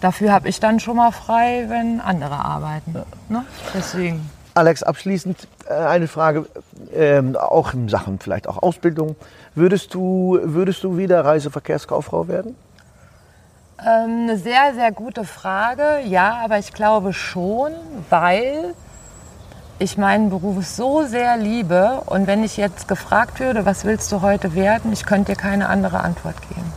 dafür 0.00 0.32
habe 0.32 0.48
ich 0.48 0.58
dann 0.58 0.80
schon 0.80 0.96
mal 0.96 1.12
frei, 1.12 1.66
wenn 1.68 2.00
andere 2.00 2.42
arbeiten. 2.42 2.94
Ne? 3.28 3.44
Deswegen. 3.74 4.30
Alex, 4.54 4.82
abschließend 4.82 5.46
eine 5.68 6.08
Frage, 6.08 6.46
ähm, 6.94 7.36
auch 7.36 7.74
in 7.74 7.88
Sachen 7.88 8.18
vielleicht 8.18 8.48
auch 8.48 8.62
Ausbildung. 8.62 9.16
Würdest 9.54 9.94
du, 9.94 10.38
würdest 10.42 10.84
du 10.84 10.96
wieder 10.96 11.24
Reiseverkehrskauffrau 11.24 12.28
werden? 12.28 12.56
Ähm, 13.80 14.22
eine 14.22 14.38
sehr, 14.38 14.74
sehr 14.74 14.92
gute 14.92 15.24
Frage. 15.24 16.00
Ja, 16.04 16.40
aber 16.44 16.58
ich 16.58 16.72
glaube 16.72 17.12
schon, 17.12 17.72
weil 18.10 18.74
ich 19.78 19.98
meinen 19.98 20.30
Beruf 20.30 20.66
so 20.66 21.02
sehr 21.02 21.36
liebe. 21.36 22.02
Und 22.06 22.26
wenn 22.26 22.42
ich 22.42 22.56
jetzt 22.56 22.88
gefragt 22.88 23.40
würde, 23.40 23.66
was 23.66 23.84
willst 23.84 24.10
du 24.12 24.22
heute 24.22 24.54
werden, 24.54 24.92
ich 24.92 25.04
könnte 25.04 25.32
dir 25.32 25.38
keine 25.38 25.68
andere 25.68 26.00
Antwort 26.00 26.36
geben. 26.48 26.72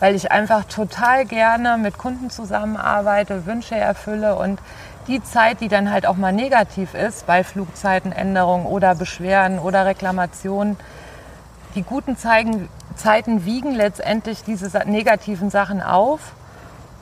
Weil 0.00 0.16
ich 0.16 0.32
einfach 0.32 0.64
total 0.64 1.24
gerne 1.24 1.78
mit 1.78 1.98
Kunden 1.98 2.30
zusammenarbeite, 2.30 3.46
Wünsche 3.46 3.76
erfülle 3.76 4.34
und 4.34 4.58
die 5.06 5.22
Zeit, 5.22 5.60
die 5.60 5.68
dann 5.68 5.90
halt 5.90 6.06
auch 6.06 6.16
mal 6.16 6.32
negativ 6.32 6.94
ist, 6.94 7.26
bei 7.26 7.44
Flugzeitenänderungen 7.44 8.66
oder 8.66 8.94
Beschwerden 8.94 9.58
oder 9.58 9.86
Reklamationen, 9.86 10.76
die 11.74 11.82
guten 11.82 12.16
Zeigen, 12.16 12.68
Zeiten 12.96 13.44
wiegen 13.44 13.74
letztendlich 13.74 14.44
diese 14.44 14.70
negativen 14.86 15.50
Sachen 15.50 15.82
auf. 15.82 16.20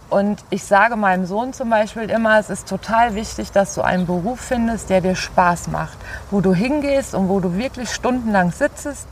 Und 0.08 0.44
ich 0.50 0.64
sage 0.64 0.96
meinem 0.96 1.24
Sohn 1.24 1.54
zum 1.54 1.70
Beispiel 1.70 2.10
immer, 2.10 2.38
es 2.38 2.50
ist 2.50 2.68
total 2.68 3.14
wichtig, 3.14 3.50
dass 3.50 3.74
du 3.74 3.82
einen 3.82 4.06
Beruf 4.06 4.40
findest, 4.40 4.90
der 4.90 5.00
dir 5.00 5.14
Spaß 5.14 5.68
macht, 5.68 5.96
wo 6.30 6.40
du 6.40 6.54
hingehst 6.54 7.14
und 7.14 7.28
wo 7.28 7.40
du 7.40 7.56
wirklich 7.56 7.90
stundenlang 7.90 8.52
sitzt 8.52 9.06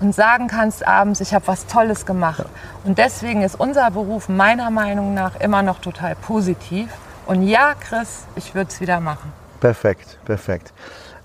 und 0.00 0.12
sagen 0.12 0.48
kannst 0.48 0.86
abends, 0.86 1.20
ich 1.20 1.34
habe 1.34 1.46
was 1.46 1.66
Tolles 1.66 2.04
gemacht. 2.04 2.44
Und 2.82 2.98
deswegen 2.98 3.42
ist 3.42 3.58
unser 3.58 3.90
Beruf 3.92 4.28
meiner 4.28 4.70
Meinung 4.70 5.14
nach 5.14 5.36
immer 5.36 5.62
noch 5.62 5.78
total 5.78 6.16
positiv. 6.16 6.88
Und 7.26 7.46
ja, 7.46 7.74
Chris, 7.74 8.26
ich 8.36 8.54
würde 8.54 8.68
es 8.70 8.80
wieder 8.80 9.00
machen. 9.00 9.32
Perfekt, 9.60 10.18
perfekt. 10.24 10.72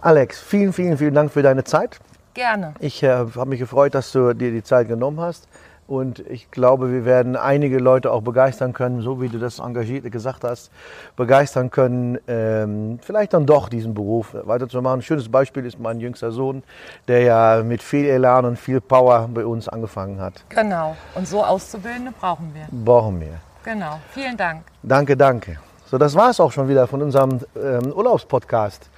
Alex, 0.02 0.40
vielen, 0.40 0.72
vielen, 0.72 0.98
vielen 0.98 1.14
Dank 1.14 1.32
für 1.32 1.42
deine 1.42 1.64
Zeit. 1.66 2.00
Gerne. 2.34 2.74
Ich 2.80 3.04
äh, 3.04 3.10
habe 3.10 3.46
mich 3.48 3.60
gefreut, 3.60 3.94
dass 3.96 4.12
du 4.14 4.34
dir 4.34 4.52
die 4.52 4.64
Zeit 4.64 4.88
genommen 4.88 5.20
hast. 5.20 5.48
Und 5.90 6.20
ich 6.20 6.52
glaube, 6.52 6.92
wir 6.92 7.04
werden 7.04 7.36
einige 7.36 7.80
Leute 7.80 8.12
auch 8.12 8.22
begeistern 8.22 8.74
können, 8.74 9.02
so 9.02 9.22
wie 9.22 9.28
du 9.28 9.40
das 9.40 9.58
engagiert 9.58 10.10
gesagt 10.12 10.44
hast, 10.44 10.70
begeistern 11.16 11.72
können, 11.72 12.20
ähm, 12.28 13.00
vielleicht 13.02 13.34
dann 13.34 13.48
doch 13.48 13.70
diesen 13.70 13.96
Beruf 13.96 14.36
weiterzumachen. 14.44 15.00
Ein 15.00 15.02
schönes 15.02 15.30
Beispiel 15.30 15.66
ist 15.66 15.80
mein 15.80 16.00
jüngster 16.00 16.32
Sohn, 16.32 16.62
der 17.08 17.22
ja 17.24 17.64
mit 17.64 17.82
viel 17.82 18.06
Elan 18.06 18.46
und 18.46 18.60
viel 18.60 18.82
Power 18.82 19.28
bei 19.34 19.44
uns 19.44 19.68
angefangen 19.68 20.22
hat. 20.22 20.46
Genau. 20.50 20.96
Und 21.16 21.28
so 21.28 21.44
Auszubildende 21.44 22.12
brauchen 22.12 22.54
wir. 22.54 22.68
Brauchen 22.72 23.20
wir. 23.20 23.40
Genau. 23.64 24.00
Vielen 24.12 24.38
Dank. 24.38 24.62
Danke, 24.84 25.18
danke. 25.18 25.58
So, 25.90 25.98
das 25.98 26.14
war 26.14 26.30
es 26.30 26.40
auch 26.40 26.52
schon 26.52 26.70
wieder 26.70 26.86
von 26.86 27.02
unserem 27.02 27.40
ähm, 27.56 27.92
Urlaubspodcast. 27.92 28.92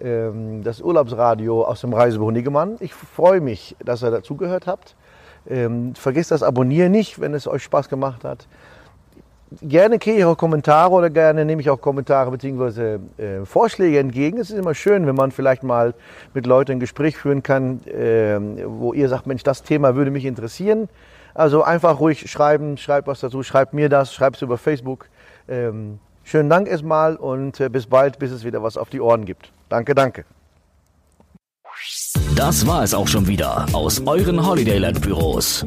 Ähm, 0.00 0.64
das 0.64 0.80
Urlaubsradio 0.80 1.62
aus 1.62 1.82
dem 1.82 1.92
Reisebüro 1.92 2.30
Niggemann. 2.30 2.76
Ich 2.80 2.94
freue 2.94 3.42
mich, 3.42 3.76
dass 3.84 4.02
ihr 4.02 4.10
dazugehört 4.10 4.66
habt. 4.66 4.96
Ähm, 5.46 5.94
vergesst 5.94 6.30
das 6.30 6.42
Abonnieren 6.42 6.90
nicht, 6.90 7.20
wenn 7.20 7.34
es 7.34 7.46
euch 7.46 7.62
Spaß 7.64 7.90
gemacht 7.90 8.24
hat. 8.24 8.48
Gerne 9.60 9.98
kriege 9.98 10.20
ich 10.20 10.24
auch 10.24 10.38
Kommentare 10.38 10.90
oder 10.90 11.10
gerne 11.10 11.44
nehme 11.44 11.60
ich 11.60 11.68
auch 11.68 11.82
Kommentare 11.82 12.30
bzw. 12.30 12.98
Äh, 13.18 13.44
Vorschläge 13.44 13.98
entgegen. 13.98 14.38
Es 14.38 14.48
ist 14.48 14.56
immer 14.56 14.74
schön, 14.74 15.06
wenn 15.06 15.16
man 15.16 15.32
vielleicht 15.32 15.62
mal 15.62 15.92
mit 16.32 16.46
Leuten 16.46 16.72
ein 16.72 16.80
Gespräch 16.80 17.18
führen 17.18 17.42
kann, 17.42 17.82
ähm, 17.86 18.56
wo 18.64 18.94
ihr 18.94 19.10
sagt, 19.10 19.26
Mensch, 19.26 19.42
das 19.42 19.64
Thema 19.64 19.96
würde 19.96 20.10
mich 20.10 20.24
interessieren. 20.24 20.88
Also 21.34 21.62
einfach 21.62 22.00
ruhig 22.00 22.30
schreiben, 22.30 22.78
schreibt 22.78 23.06
was 23.06 23.20
dazu, 23.20 23.42
schreibt 23.42 23.74
mir 23.74 23.90
das, 23.90 24.14
schreibt 24.14 24.36
es 24.36 24.42
über 24.42 24.56
Facebook. 24.56 25.10
Ähm, 25.46 25.98
schönen 26.28 26.48
Dank 26.48 26.68
erstmal 26.68 27.16
und 27.16 27.58
äh, 27.60 27.68
bis 27.68 27.86
bald, 27.86 28.18
bis 28.18 28.30
es 28.30 28.44
wieder 28.44 28.62
was 28.62 28.76
auf 28.76 28.90
die 28.90 29.00
Ohren 29.00 29.24
gibt. 29.24 29.50
Danke, 29.68 29.94
danke. 29.94 30.24
Das 32.34 32.66
war 32.66 32.82
es 32.82 32.94
auch 32.94 33.08
schon 33.08 33.26
wieder 33.26 33.66
aus 33.72 34.00
euren 34.06 34.44
Holidayland 34.46 35.00
Büros. 35.00 35.64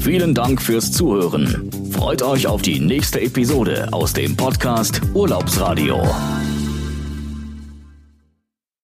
Vielen 0.00 0.34
Dank 0.34 0.60
fürs 0.60 0.92
Zuhören. 0.92 1.70
Freut 1.92 2.22
euch 2.22 2.46
auf 2.46 2.62
die 2.62 2.80
nächste 2.80 3.20
Episode 3.20 3.88
aus 3.92 4.12
dem 4.12 4.36
Podcast 4.36 5.00
Urlaubsradio. 5.14 6.02